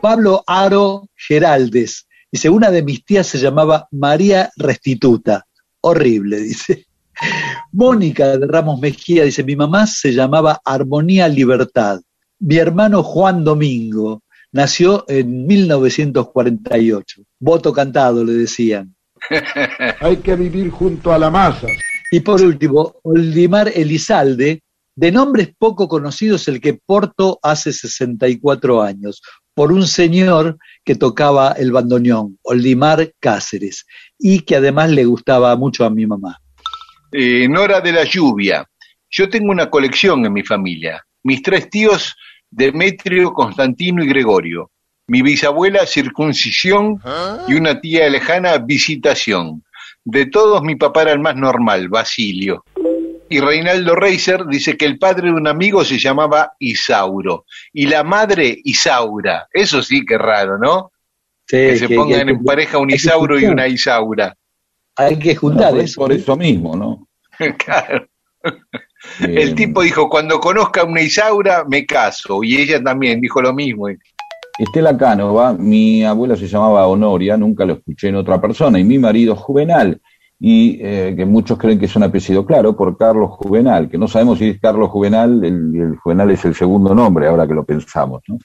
[0.00, 5.44] Pablo Aro Geraldes, Dice, una de mis tías se llamaba María Restituta.
[5.80, 6.86] Horrible, dice.
[7.72, 12.00] Mónica de Ramos Mejía dice, mi mamá se llamaba Armonía Libertad.
[12.38, 14.22] Mi hermano Juan Domingo
[14.52, 17.22] nació en 1948.
[17.40, 18.94] Voto cantado, le decían.
[20.00, 21.66] Hay que vivir junto a la masa.
[22.10, 24.62] Y por último, Oldimar Elizalde,
[24.96, 29.22] de nombres poco conocidos, el que porto hace 64 años
[29.60, 30.56] por un señor
[30.86, 33.84] que tocaba el bandoneón, Oldimar Cáceres,
[34.18, 36.38] y que además le gustaba mucho a mi mamá.
[37.12, 38.64] Eh, Nora de la Lluvia.
[39.10, 41.04] Yo tengo una colección en mi familia.
[41.24, 42.16] Mis tres tíos,
[42.50, 44.70] Demetrio, Constantino y Gregorio.
[45.06, 46.98] Mi bisabuela, Circuncisión,
[47.46, 49.62] y una tía lejana, Visitación.
[50.02, 52.64] De todos, mi papá era el más normal, Basilio
[53.30, 58.02] y Reinaldo Reiser dice que el padre de un amigo se llamaba Isauro y la
[58.02, 59.46] madre Isaura.
[59.52, 60.90] Eso sí que es raro, ¿no?
[61.46, 64.36] que se pongan en pareja un Isauro y una Isaura.
[64.96, 66.00] Hay que juntar eso.
[66.00, 67.08] Por eso mismo, ¿no?
[67.64, 68.06] claro.
[69.20, 72.42] El tipo dijo, cuando conozca a una Isaura, me caso.
[72.42, 73.88] Y ella también dijo lo mismo.
[74.58, 78.98] Estela Cánova, mi abuela se llamaba Honoria, nunca lo escuché en otra persona, y mi
[78.98, 80.00] marido Juvenal
[80.40, 84.08] y eh, que muchos creen que es un apellido claro por Carlos Juvenal, que no
[84.08, 87.64] sabemos si es Carlos Juvenal, el, el Juvenal es el segundo nombre, ahora que lo
[87.64, 88.38] pensamos, ¿no?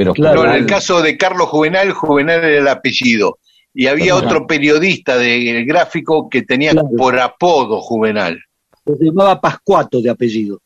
[0.00, 3.38] Pero claro, en el caso de Carlos Juvenal, Juvenal era el apellido.
[3.74, 8.40] Y había otro periodista del gráfico que tenía por apodo Juvenal.
[8.86, 10.58] Se llamaba Pascuato de apellido.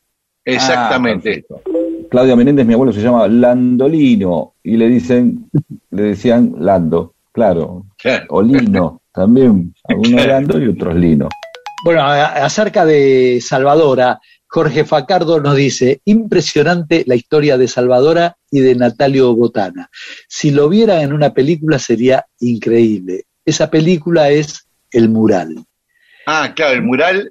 [0.44, 1.44] Exactamente.
[1.50, 1.68] Ah,
[2.10, 5.50] Claudia Menéndez, mi abuelo, se llama Landolino y le dicen,
[5.90, 8.26] le decían Lando, claro, claro.
[8.28, 9.00] o Lino.
[9.14, 11.28] También, algunos Lando y otros Lino.
[11.84, 18.74] Bueno, acerca de Salvadora, Jorge Facardo nos dice, impresionante la historia de Salvadora y de
[18.74, 19.88] Natalio Botana.
[20.28, 23.24] Si lo viera en una película sería increíble.
[23.44, 25.64] Esa película es El Mural.
[26.26, 27.30] Ah, claro, El Mural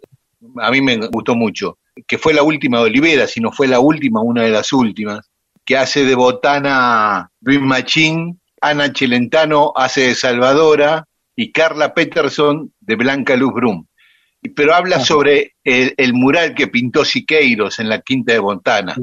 [0.61, 1.79] a mí me gustó mucho.
[2.07, 5.29] que fue la última de Olivera, si no fue la última, una de las últimas,
[5.65, 11.05] que hace de Botana Dream Machine, Ana Chelentano hace de Salvadora
[11.36, 13.86] y Carla Peterson de Blanca Luz Brum.
[14.55, 18.95] Pero habla sobre el, el mural que pintó Siqueiros en la Quinta de Botana.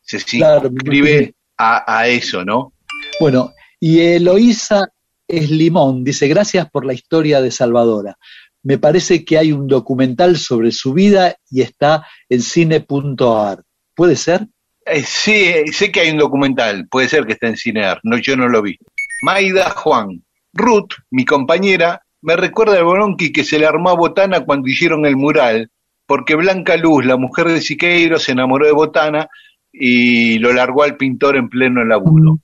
[0.00, 2.72] Se Claro, escribe a, a eso, ¿no?
[3.20, 4.88] Bueno, y Eloísa
[5.26, 8.16] es Limón, dice, gracias por la historia de Salvadora.
[8.62, 13.62] Me parece que hay un documental sobre su vida y está en cine.ar.
[13.94, 14.46] ¿Puede ser?
[14.86, 18.16] Eh, sí, eh, sé que hay un documental, puede ser que esté en Cinear, no,
[18.18, 18.78] yo no lo vi.
[19.22, 20.22] Maida Juan.
[20.58, 25.06] Ruth, mi compañera, me recuerda al Bolonqui que se le armó a Botana cuando hicieron
[25.06, 25.70] el mural,
[26.06, 29.28] porque Blanca Luz, la mujer de Siqueiro, se enamoró de Botana
[29.72, 32.40] y lo largó al pintor en pleno laburo.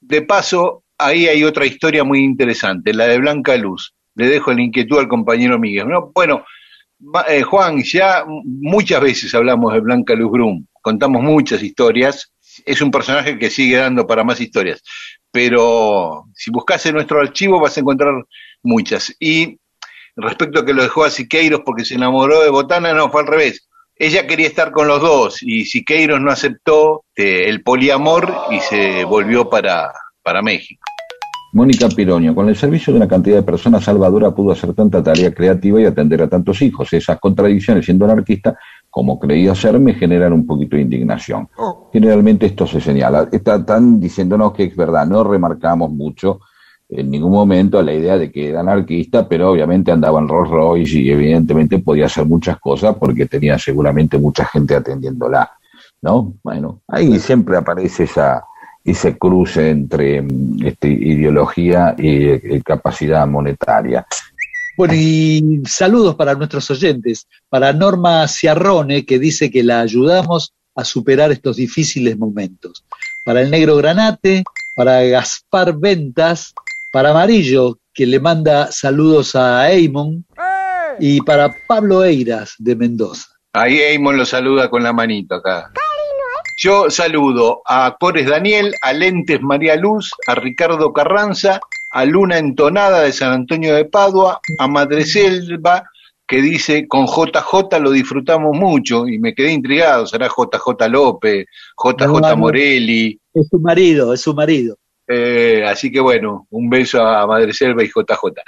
[0.00, 3.94] De paso, ahí hay otra historia muy interesante, la de Blanca Luz.
[4.16, 5.88] Le dejo la inquietud al compañero Miguel.
[5.88, 6.44] No, bueno,
[7.28, 12.32] eh, Juan, ya muchas veces hablamos de Blanca Luz Brum, contamos muchas historias,
[12.64, 14.82] es un personaje que sigue dando para más historias,
[15.34, 18.14] pero si buscas en nuestro archivo vas a encontrar
[18.62, 19.12] muchas.
[19.18, 19.58] Y
[20.14, 23.26] respecto a que lo dejó a Siqueiros porque se enamoró de Botana, no, fue al
[23.26, 23.68] revés.
[23.96, 29.02] Ella quería estar con los dos y Siqueiros no aceptó eh, el poliamor y se
[29.02, 30.84] volvió para, para México.
[31.52, 35.34] Mónica Piroño, con el servicio de una cantidad de personas, Salvadora pudo hacer tanta tarea
[35.34, 36.92] creativa y atender a tantos hijos.
[36.92, 38.56] Esas contradicciones, siendo anarquista,
[38.94, 41.48] como creía ser, me generan un poquito de indignación.
[41.92, 43.28] Generalmente esto se señala.
[43.32, 46.38] Están diciéndonos que es verdad, no remarcamos mucho
[46.88, 50.96] en ningún momento la idea de que era anarquista, pero obviamente andaba en Rolls Royce
[51.00, 55.50] y evidentemente podía hacer muchas cosas porque tenía seguramente mucha gente atendiéndola.
[56.00, 56.34] ¿No?
[56.44, 58.44] Bueno, ahí siempre aparece esa,
[58.84, 60.24] ese cruce entre
[60.62, 64.06] este, ideología y eh, capacidad monetaria.
[64.76, 70.84] Bueno, y saludos para nuestros oyentes, para Norma Ciarrone, que dice que la ayudamos a
[70.84, 72.84] superar estos difíciles momentos.
[73.24, 74.42] Para el Negro Granate,
[74.74, 76.52] para Gaspar Ventas,
[76.92, 80.26] para Amarillo, que le manda saludos a Eamon,
[80.98, 83.28] y para Pablo Eiras, de Mendoza.
[83.52, 85.70] Ahí Eamon lo saluda con la manito acá.
[86.56, 91.60] Yo saludo a Cores Daniel, a Lentes María Luz, a Ricardo Carranza,
[91.96, 95.84] a Luna Entonada de San Antonio de Padua, a Madreselva,
[96.26, 102.06] que dice, con JJ lo disfrutamos mucho, y me quedé intrigado, será JJ López, JJ
[102.08, 102.36] No, no.
[102.36, 104.76] Morelli, Es su marido, es su marido.
[105.06, 108.40] eh, así que bueno, un beso a Madreselva y JJ.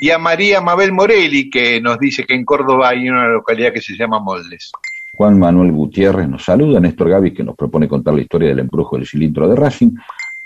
[0.00, 3.80] Y a María Mabel Morelli, que nos dice que en Córdoba hay una localidad que
[3.82, 4.72] se llama Moldes.
[5.14, 8.96] Juan Manuel Gutiérrez nos saluda, Néstor Gavis que nos propone contar la historia del embrujo
[8.96, 9.90] del cilindro de Racing,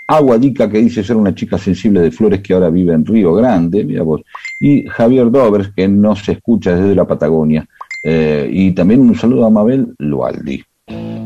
[0.07, 3.83] Aguadica que dice ser una chica sensible de flores que ahora vive en Río Grande,
[3.83, 4.21] mira vos,
[4.59, 7.65] y Javier Dovers que nos escucha desde la Patagonia,
[8.03, 10.63] Eh, y también un saludo a Mabel Lualdi.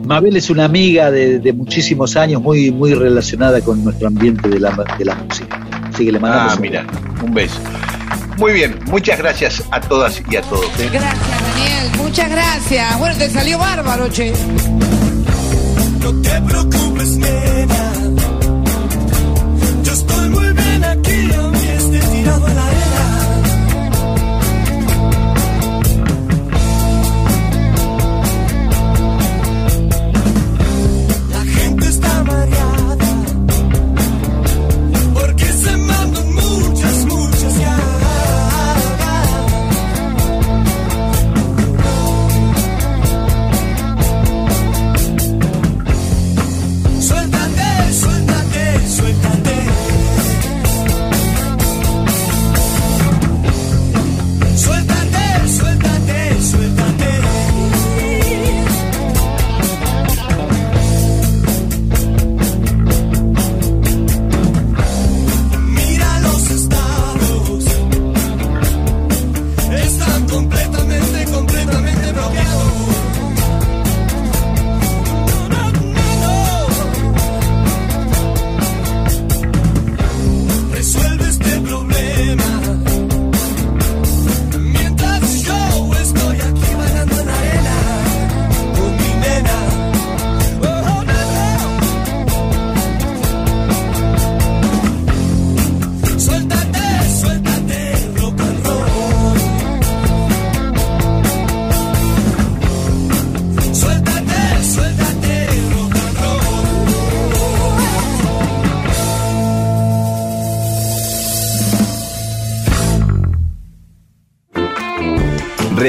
[0.07, 4.59] Mabel es una amiga de, de muchísimos años, muy, muy relacionada con nuestro ambiente de
[4.59, 5.59] la, de la música.
[5.93, 6.87] Así que le mandamos Ah, un- mira,
[7.23, 7.59] un beso.
[8.39, 10.65] Muy bien, muchas gracias a todas y a todos.
[10.79, 10.89] ¿eh?
[10.91, 11.97] Gracias, Daniel.
[12.01, 12.97] Muchas gracias.
[12.99, 14.31] Bueno, te salió bárbaro, che.
[16.01, 17.90] No te preocupes, nena.
[22.31, 22.70] Esté tirado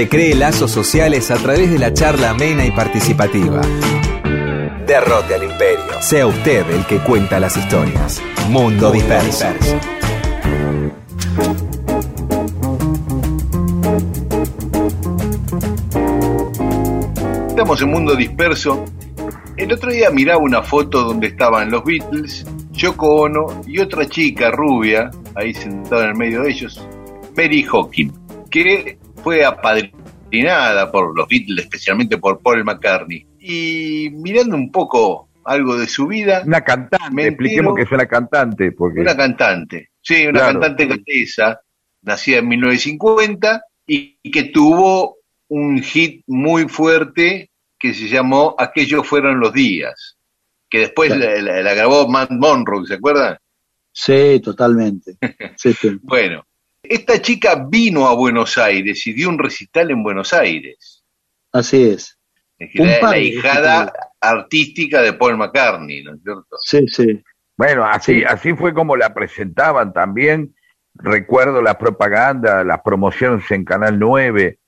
[0.03, 3.61] Recree lazos sociales a través de la charla amena y participativa.
[4.85, 6.01] Derrote al imperio.
[6.01, 8.21] Sea usted el que cuenta las historias.
[8.49, 9.47] Mundo Disperso.
[17.47, 18.85] Estamos en Mundo Disperso.
[19.57, 24.51] El otro día miraba una foto donde estaban los Beatles, Yoko Ono y otra chica
[24.51, 26.85] rubia, ahí sentada en el medio de ellos,
[27.37, 28.11] Mary Hawking,
[28.51, 33.27] que fue apadrinada por los Beatles, especialmente por Paul McCartney.
[33.41, 36.43] Y mirando un poco algo de su vida.
[36.47, 38.73] Una cantante, me expliquemos que es una cantante.
[38.73, 39.01] Porque...
[39.01, 40.61] Una cantante, sí, una Claro.
[40.61, 41.61] cantante galesa,
[42.03, 45.17] nacida en 1950 y que tuvo
[45.49, 50.17] un hit muy fuerte que se llamó Aquellos fueron los días,
[50.71, 53.37] que después la, la- la grabó Matt Monroe, ¿se acuerdan?
[53.93, 55.17] Sí, totalmente.
[55.57, 55.99] Sí, sí.
[56.03, 56.47] Bueno,
[56.95, 61.05] esta chica vino a Buenos Aires y dio un recital en Buenos Aires.
[61.53, 62.19] Así es.
[62.59, 66.57] Es que Un la, de hijada artística de Paul McCartney, ¿no es cierto?
[66.61, 67.23] Sí, sí.
[67.57, 68.25] Bueno, así, Sí.
[68.25, 70.55] así fue como la presentaban también.
[70.95, 74.59] Recuerdo la propaganda, las promociones en Canal 9,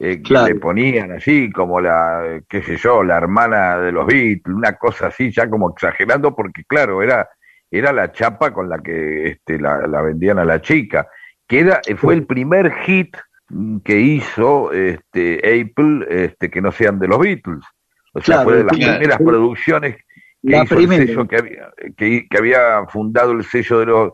[0.00, 0.48] eh, que Claro.
[0.48, 5.08] le ponían así, como la, qué sé yo, la hermana de los Beatles, una cosa
[5.08, 7.28] así, ya como exagerando, porque claro, era,
[7.70, 11.06] era la chapa con la que este, la, la vendían a la chica,
[11.48, 13.16] que era, eh, fue el primer hit
[13.48, 17.64] mm, que hizo este, Apple este, que no sean de los Beatles.
[18.12, 18.98] O sea, Claro, fue de las claro.
[18.98, 20.02] primeras producciones que
[20.50, 21.02] La hizo primera.
[21.02, 24.12] el sello que había, que, que había fundado el sello de los...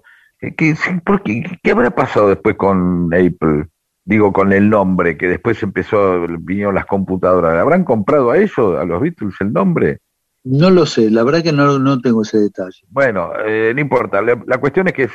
[1.04, 3.66] ¿por qué, ¿Qué habrá pasado después con Apple?
[4.04, 7.52] Digo, con el nombre, que después empezó, vinieron las computadoras.
[7.52, 9.98] ¿Le ¿Habrán comprado a ellos, a los Beatles, el nombre?
[10.42, 12.80] No lo sé, la verdad que no, no tengo ese detalle.
[12.88, 14.22] Bueno, eh, no importa.
[14.22, 15.08] La, la cuestión es que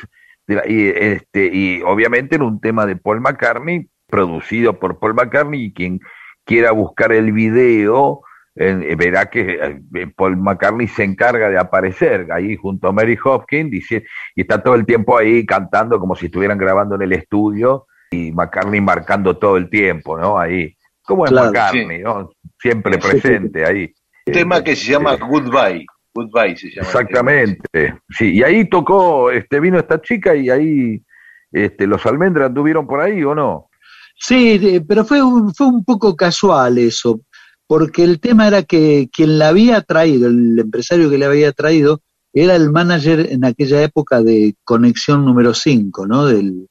[0.47, 5.73] y, este, y obviamente era un tema de Paul McCartney, producido por Paul McCartney, y
[5.73, 5.99] quien
[6.43, 8.21] quiera buscar el video,
[8.55, 13.71] eh, verá que eh, Paul McCartney se encarga de aparecer ahí junto a Mary Hopkins,
[13.71, 17.87] dice, y está todo el tiempo ahí cantando como si estuvieran grabando en el estudio,
[18.11, 20.37] y McCartney marcando todo el tiempo, ¿no?
[20.37, 20.75] Ahí.
[21.03, 22.31] ¿Cómo es Claro, McCartney, no?
[22.59, 23.93] Siempre presente ahí.
[24.27, 25.85] Un tema que se llama Goodbye.
[26.15, 26.87] Goodbye se llama.
[26.87, 31.03] Exactamente, sí, y ahí tocó, este, vino esta chica y ahí,
[31.51, 33.69] este, los almendras anduvieron por ahí o no?
[34.17, 37.19] Sí, de- pero fue un, fue un poco casual eso,
[37.67, 42.01] porque el tema era que quien la había traído, el empresario que le había traído,
[42.31, 46.25] era el manager en aquella época de Conexión número 5, ¿no?
[46.25, 46.67] Del,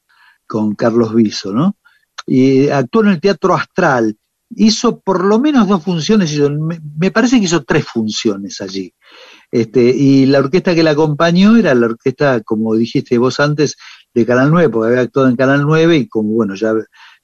[0.47, 1.77] con Carlos Viso, ¿no?
[2.27, 4.17] Y actuó en el Teatro Astral.
[4.57, 6.39] Hizo por lo menos dos funciones,
[6.99, 8.93] me parece que hizo tres funciones allí.
[9.51, 13.77] Este, y la orquesta que la acompañó era la orquesta, como dijiste vos antes,
[14.13, 16.75] de Canal 9, porque había actuado en Canal 9 y como, bueno, ya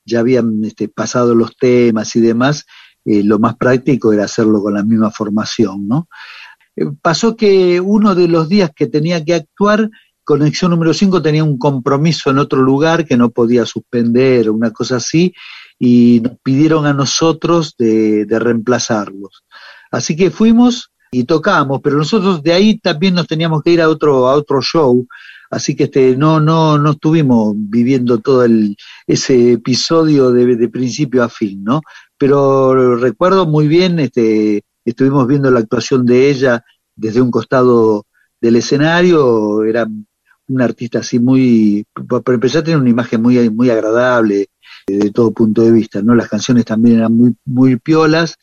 [0.04, 2.66] ya habían este, pasado los temas y demás,
[3.04, 6.08] eh, lo más práctico era hacerlo con la misma formación, ¿no?
[6.76, 9.90] Eh, pasó que uno de los días que tenía que actuar,
[10.24, 14.96] Conexión número 5 tenía un compromiso en otro lugar que no podía suspender, una cosa
[14.96, 15.34] así,
[15.78, 19.44] y nos pidieron a nosotros de, de reemplazarlos.
[19.90, 23.88] Así que fuimos y tocamos, pero nosotros de ahí también nos teníamos que ir a
[23.88, 25.06] otro, a otro show,
[25.50, 28.76] así que este, no, no, no estuvimos viviendo todo el,
[29.06, 31.82] ese episodio de, de principio a fin, ¿no?
[32.16, 36.64] Pero recuerdo muy bien, este, estuvimos viendo la actuación de ella
[36.94, 38.06] desde un costado
[38.40, 39.86] del escenario, era
[40.48, 44.48] una artista así muy, para empezar tiene una imagen muy, muy agradable
[44.86, 46.14] eh, de todo punto de vista, ¿no?
[46.14, 48.36] Las canciones también eran muy, muy piolas,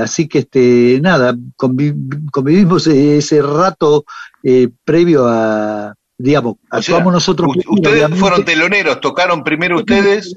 [0.00, 4.04] así que este, nada, convi- convivimos eh, ese rato
[4.42, 7.48] eh, previo a, digamos, O sea, actuamos nosotros.
[7.52, 10.34] primero, ustedes fueron teloneros, tocaron primero ustedes.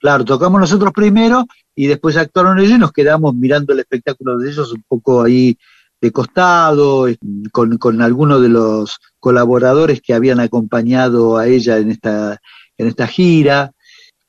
[0.00, 1.44] Claro, tocamos nosotros primero
[1.74, 5.58] y después actuaron ellos y nos quedamos mirando el espectáculo de ellos un poco ahí
[6.00, 7.18] de costado, eh,
[7.50, 12.38] con, con algunos de los colaboradores que habían acompañado a ella en esta,
[12.76, 13.72] en esta gira.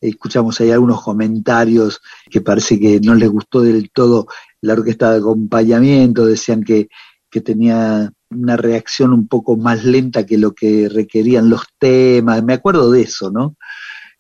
[0.02, 2.00] Escuchamos ahí algunos comentarios
[2.32, 4.28] que parece que no les gustó del todo
[4.62, 6.90] la orquesta de acompañamiento, decían que,
[7.30, 12.54] que tenía una reacción un poco más lenta que lo que requerían los temas, me
[12.54, 13.56] acuerdo de eso, ¿no?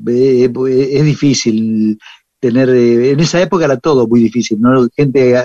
[0.08, 2.00] Eh, eh, es difícil
[2.40, 4.88] tener, eh, en esa época era todo muy difícil, ¿no?
[4.96, 5.36] Gente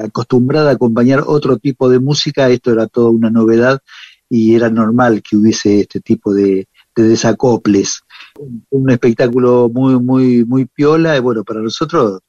[0.00, 3.80] acostumbrada a acompañar otro tipo de música, esto era toda una novedad
[4.28, 8.02] y era normal que hubiese este tipo de, de desacoples.
[8.70, 12.20] Un, espectáculo muy, muy, muy piola, y bueno, para nosotros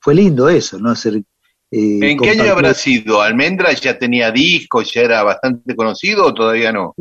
[0.00, 0.90] fue lindo eso, ¿no?
[0.90, 1.22] Hacer,
[1.70, 3.20] eh, ¿En qué año habrá sido?
[3.20, 6.94] ¿Almendra ya tenía discos, ya era bastante conocido o todavía no?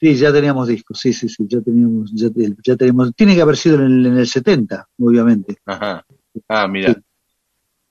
[0.00, 2.28] Sí, ya teníamos discos, sí, sí, sí, ya teníamos, ya,
[2.64, 5.56] ya teníamos, tiene que haber sido en el, en el 70, obviamente.
[5.66, 6.04] Ajá.
[6.48, 6.94] Ah, mira.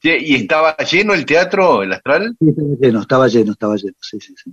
[0.02, 2.36] Sí, ¿Y estaba lleno el teatro, el astral?
[2.40, 4.52] Sí, estaba lleno, estaba lleno, estaba lleno, sí, sí, sí.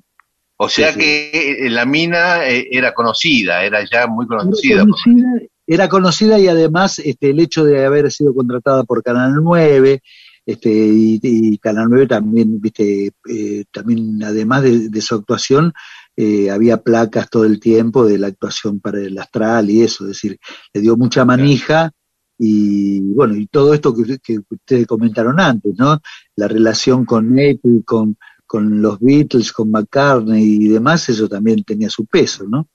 [0.57, 4.75] O sea Sí, que eh, la mina eh, era conocida, era ya muy conocida.
[4.75, 5.29] Era conocida,
[5.67, 10.03] era conocida y además este, el hecho de haber sido contratada por Canal 9,
[10.49, 15.73] este, y, y Canal 9 también, viste, eh, también además de, de su actuación,
[16.17, 20.09] eh, había placas todo el tiempo de la actuación para el astral y eso, es
[20.09, 20.39] decir,
[20.73, 21.91] le dio mucha manija
[22.39, 26.01] y bueno, y todo esto que, que ustedes comentaron antes, ¿no?
[26.37, 28.17] La relación con Apple, con,
[28.47, 32.69] con los Beatles, con McCartney y demás, eso también tenía su peso, ¿no?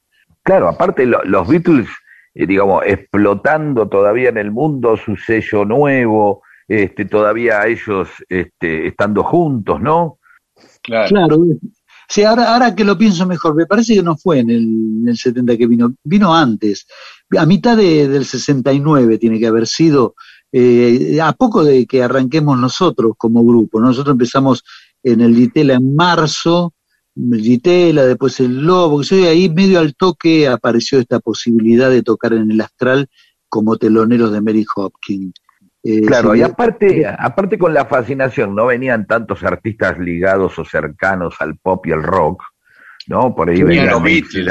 [0.44, 1.88] Claro, aparte lo- los Beatles,
[2.36, 6.44] eh, digamos, explotando todavía en el mundo su sello nuevo,
[6.82, 10.20] este, todavía ellos este, estando juntos, ¿no?
[11.10, 11.38] Claro.
[12.10, 15.08] Sí, ahora, ahora que lo pienso mejor, me parece que no fue en el, en
[15.10, 16.86] el 70 que vino, vino antes.
[17.38, 20.16] A mitad de- del 69 tiene que haber sido,
[20.52, 23.80] eh, a poco de que arranquemos nosotros como grupo.
[23.80, 23.88] ¿no?
[23.88, 24.64] Nosotros empezamos
[25.02, 26.74] en el Ditela en marzo,
[27.16, 32.34] el Ditela, después el Lobo, y ahí medio al toque apareció esta posibilidad de tocar
[32.34, 33.08] en el Astral
[33.50, 35.34] como teloneros de Mary Hopkins.
[35.84, 40.64] Eh, Claro, sí, y aparte, aparte con la fascinación, no venían tantos artistas ligados o
[40.64, 42.41] cercanos al pop y el rock,
[43.07, 43.35] ¿no?
[43.35, 44.47] Por ahí Sí, venían los Beatles.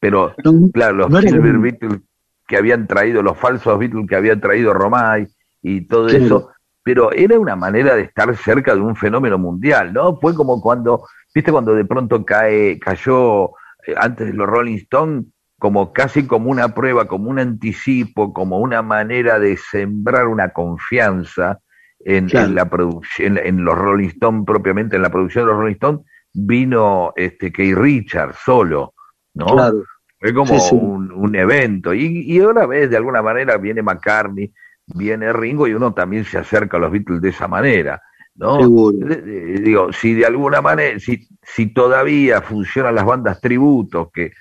[0.00, 0.34] Pero,
[0.72, 2.00] claro, los no Silver Beatles
[2.48, 5.28] que habían traído, los falsos Beatles que habían traído Romay
[5.62, 6.50] y todo eso,
[6.82, 10.16] pero era una manera de estar cerca de un fenómeno mundial, ¿no?
[10.18, 13.50] Fue como cuando, viste, cuando de pronto cae, cayó
[13.86, 15.26] eh, antes de los Rolling Stones,
[15.60, 21.60] como casi como una prueba, como un anticipo, como una manera de sembrar una confianza
[22.00, 22.46] en, Claro.
[22.48, 25.74] en la producción, en, en los Rolling Stones, propiamente en la producción de los Rolling
[25.74, 26.00] Stones,
[26.32, 28.94] vino este Keith Richards solo,
[29.34, 29.46] ¿no?
[29.46, 29.84] Claro.
[30.18, 30.74] Fue como Sí, sí.
[30.74, 31.92] Un, un evento.
[31.92, 34.50] Y, y ahora ves, de alguna manera viene McCartney,
[34.86, 38.00] viene Ringo y uno también se acerca a los Beatles de esa manera,
[38.34, 38.58] ¿no?
[38.58, 44.32] Digo, si de alguna manera, si, si todavía funcionan las bandas tributos, que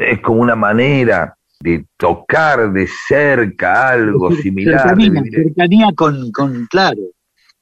[0.00, 4.80] es como una manera de tocar de cerca algo similar.
[4.96, 7.00] cercanía, cercanía con, con, claro,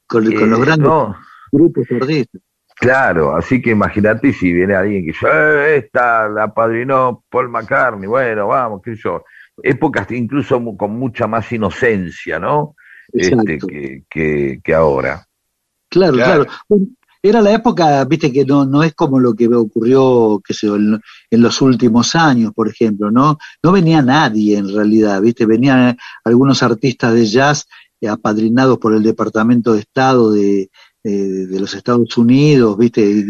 [0.07, 1.17] con, con los Eh, grandes no.
[1.53, 2.41] grupos artistas.
[2.77, 8.09] Claro, así que imagínate si viene alguien que dice, "Eh, esta la padrinó Paul McCartney,
[8.09, 9.25] bueno, vamos, qué sé yo.
[9.63, 12.75] Épocas incluso con mucha más inocencia, ¿no?
[13.13, 15.25] Este, que, que, que ahora.
[15.89, 16.45] Claro, Claro.
[16.47, 16.87] claro.
[17.27, 21.01] Era la época, viste, que no, no es como lo que ocurrió, sé yo, en,
[21.31, 23.39] en los últimos años, por ejemplo, ¿no?
[23.63, 27.67] No venía nadie en realidad, viste, venían algunos artistas de jazz
[28.07, 30.69] apadrinados por el Departamento de Estado de,
[31.03, 33.25] eh, de los Estados Unidos, viste,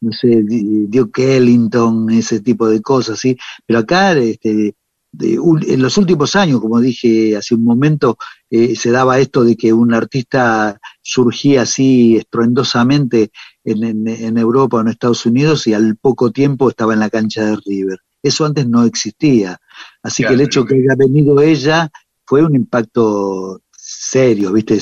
[0.00, 0.44] no sé,
[0.88, 3.36] Duke Ellington, ese tipo de cosas, ¿sí?
[3.66, 4.76] Pero acá, este,
[5.12, 8.16] de un- en los últimos años, como dije hace un momento,
[8.48, 13.30] eh, se daba esto de que un artista surgía así estruendosamente
[13.64, 17.10] en, en- en Europa o en Estados Unidos y al poco tiempo estaba en la
[17.10, 17.98] cancha de River.
[18.22, 19.58] Eso antes no existía.
[20.02, 21.90] Así que el hecho que haya venido ella
[22.24, 24.78] fue un impacto serio, ¿viste?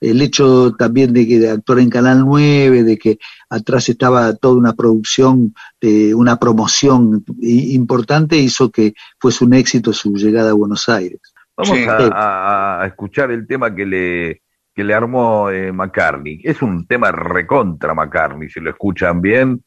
[0.00, 3.18] El hecho también de que de actuar en Canal 9, de que
[3.50, 10.14] atrás estaba toda una producción, de una promoción importante, hizo que fuese un éxito su
[10.14, 11.20] llegada a Buenos Aires.
[11.56, 11.84] Vamos Sí.
[11.88, 14.42] a, escuchar el tema que le,
[14.74, 16.40] que le armó eh, McCartney.
[16.42, 19.62] Es un tema recontra McCartney, si lo escuchan bien.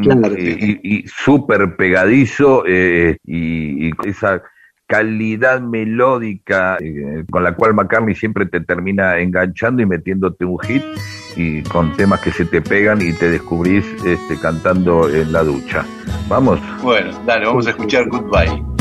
[0.00, 0.38] Claro.
[0.38, 4.40] Y, y- y súper pegadizo eh, y, y esa
[4.92, 10.82] calidad melódica eh, con la cual McCartney siempre te termina enganchando y metiéndote un hit
[11.34, 15.86] y con temas que se te pegan y te descubrís este, cantando en la ducha.
[16.28, 16.60] Vamos.
[16.82, 18.71] Bueno, dale, vamos a escuchar Goodbye.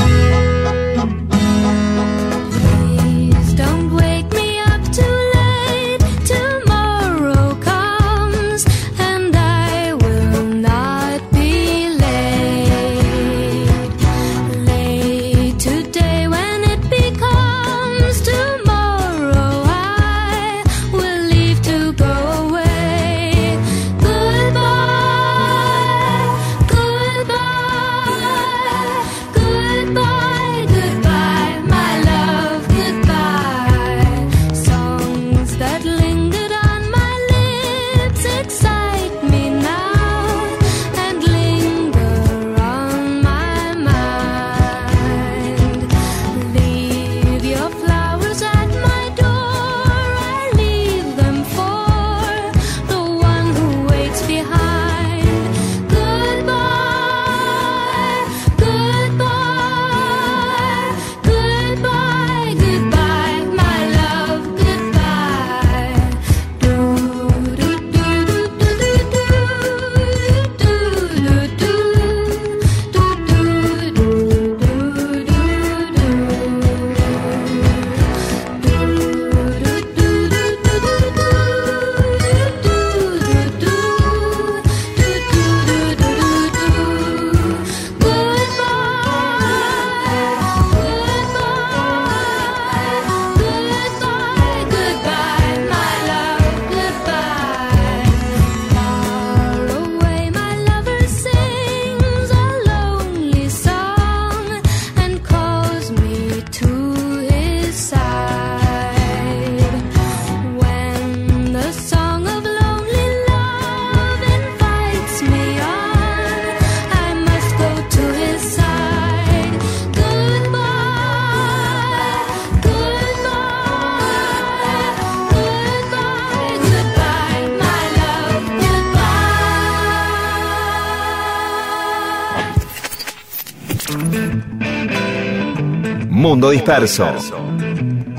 [136.52, 137.08] Disperso.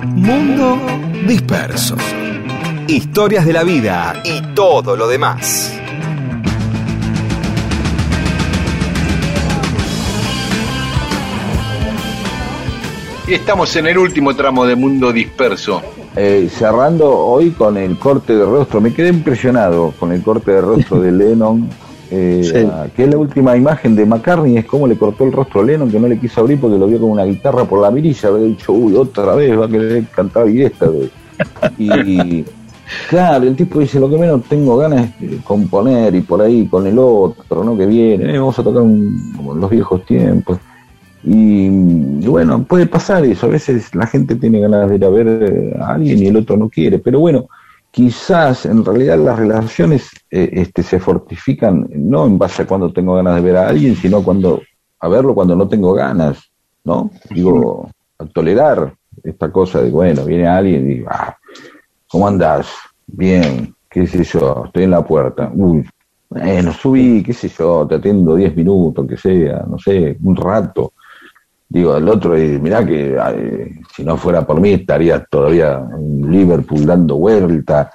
[0.07, 0.79] Mundo
[1.27, 1.97] Disperso.
[2.89, 5.79] Historias de la vida y todo lo demás.
[13.29, 15.83] Y estamos en el último tramo de Mundo Disperso.
[16.17, 20.61] Eh, cerrando hoy con el corte de rostro, me quedé impresionado con el corte de
[20.63, 21.69] rostro de Lennon,
[22.15, 22.69] eh, Sí.
[22.71, 25.65] ah, que es la última imagen de McCartney, es como le cortó el rostro a
[25.65, 28.29] Lennon, que no le quiso abrir porque lo vio con una guitarra por la mirilla,
[28.29, 31.11] había dicho, uy, otra vez va a querer cantar y esta vez.
[31.79, 32.45] Y
[33.09, 36.67] claro, el tipo dice, lo que menos tengo ganas es de componer y por ahí
[36.67, 37.77] con el otro, ¿no?
[37.77, 40.59] Que viene, eh, vamos a tocar un- como en los viejos tiempos.
[41.25, 43.47] Y, y bueno, puede pasar eso.
[43.47, 46.37] A veces la gente tiene ganas de ir a ver eh, a alguien y el
[46.37, 46.99] otro no quiere.
[46.99, 47.47] Pero bueno,
[47.93, 53.14] quizás en realidad las relaciones eh, este, se fortifican no en base a cuando tengo
[53.14, 54.62] ganas de ver a alguien, sino cuando
[54.98, 56.51] a verlo cuando no tengo ganas,
[56.85, 57.10] ¿no?
[57.31, 61.36] Digo, a tolerar esta cosa de, bueno, viene alguien y, ah,
[62.09, 62.69] ¿cómo andás?
[63.06, 65.51] Bien, qué sé yo, estoy en la puerta.
[65.55, 65.86] Uy,
[66.31, 70.94] bueno, subí, qué sé yo, te atiendo 10 minutos, que sea, no sé, un rato.
[71.73, 76.31] Digo, el otro, y mirá que eh, si no fuera por mí estarías todavía en
[76.31, 77.90] Liverpool dando vuelta,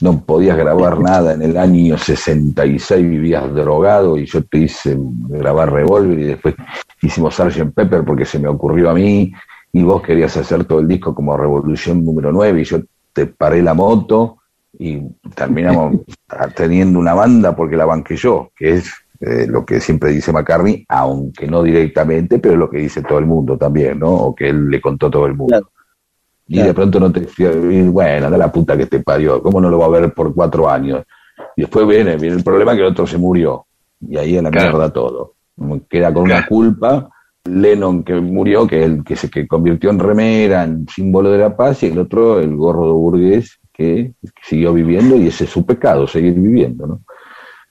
[0.00, 5.70] no podías grabar nada en el año 66, vivías drogado y yo te hice grabar
[5.70, 6.54] Revolver y después
[7.02, 7.74] hicimos Sgt.
[7.74, 9.30] Pepper porque se me ocurrió a mí
[9.74, 12.78] y vos querías hacer todo el disco como Revolución número 9 y yo
[13.12, 14.38] te paré la moto
[14.78, 15.00] y
[15.34, 15.98] terminamos
[16.56, 18.90] teniendo una banda porque la banqué yo, que es
[19.20, 23.26] eh, lo que siempre dice McCartney, aunque no directamente, pero lo que dice todo el
[23.26, 24.12] mundo también, ¿no?
[24.12, 25.70] O que él le contó a todo el mundo.
[26.46, 29.68] Y de pronto no te y bueno, da la puta que te parió, ¿cómo no
[29.68, 31.04] lo va a ver por cuatro años?
[31.56, 33.66] Y después viene, viene el problema que el otro se murió.
[34.00, 34.70] Y ahí a la Claro.
[34.70, 35.34] mierda todo.
[35.90, 37.10] Queda con una culpa.
[37.44, 41.56] Lennon que murió, que el que se que convirtió en remera, en símbolo de la
[41.56, 44.12] paz, y el otro, el gordo burgués, que
[44.42, 47.00] siguió viviendo, y ese es su pecado, seguir viviendo, ¿no?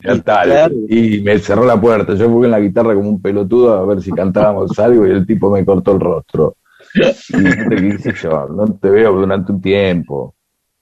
[0.03, 0.75] Ya está, Claro.
[0.89, 2.13] y me cerró la puerta.
[2.15, 5.25] Yo fui en la guitarra como un pelotudo a ver si cantábamos algo y el
[5.25, 6.55] tipo me cortó el rostro.
[6.93, 8.47] Y ¿qué quise yo?
[8.47, 10.35] No te veo durante un tiempo.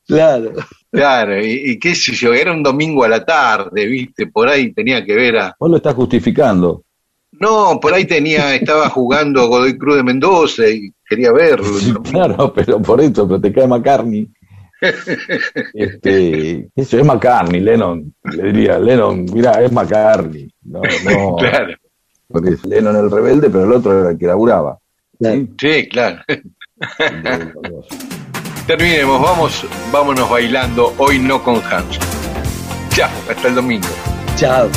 [0.08, 0.52] Claro.
[0.92, 4.72] Claro, y, y qué sé yo, era un domingo a la tarde, viste, por ahí
[4.72, 5.56] tenía que ver a...
[5.60, 6.84] Vos lo estás justificando.
[7.34, 11.66] No, por ahí tenía, estaba jugando Godoy Cruz de Mendoza y quería verlo.
[11.80, 14.30] Sí, claro, pero por eso, pero te cae McCartney.
[15.74, 18.14] Este, eso es McCartney, Lennon.
[18.24, 20.52] Le diría, Lennon, mira, es McCartney.
[20.64, 21.36] No, no.
[21.40, 21.76] Claro,
[22.28, 24.80] Porque es Lennon el rebelde, pero el otro era el que laburaba.
[25.20, 25.50] ¿sí?
[25.60, 26.22] sí, claro.
[28.68, 32.00] Terminemos, vamos, vámonos bailando, hoy no con Hans.
[32.90, 33.88] Chao, hasta el domingo.
[34.38, 34.70] Chao.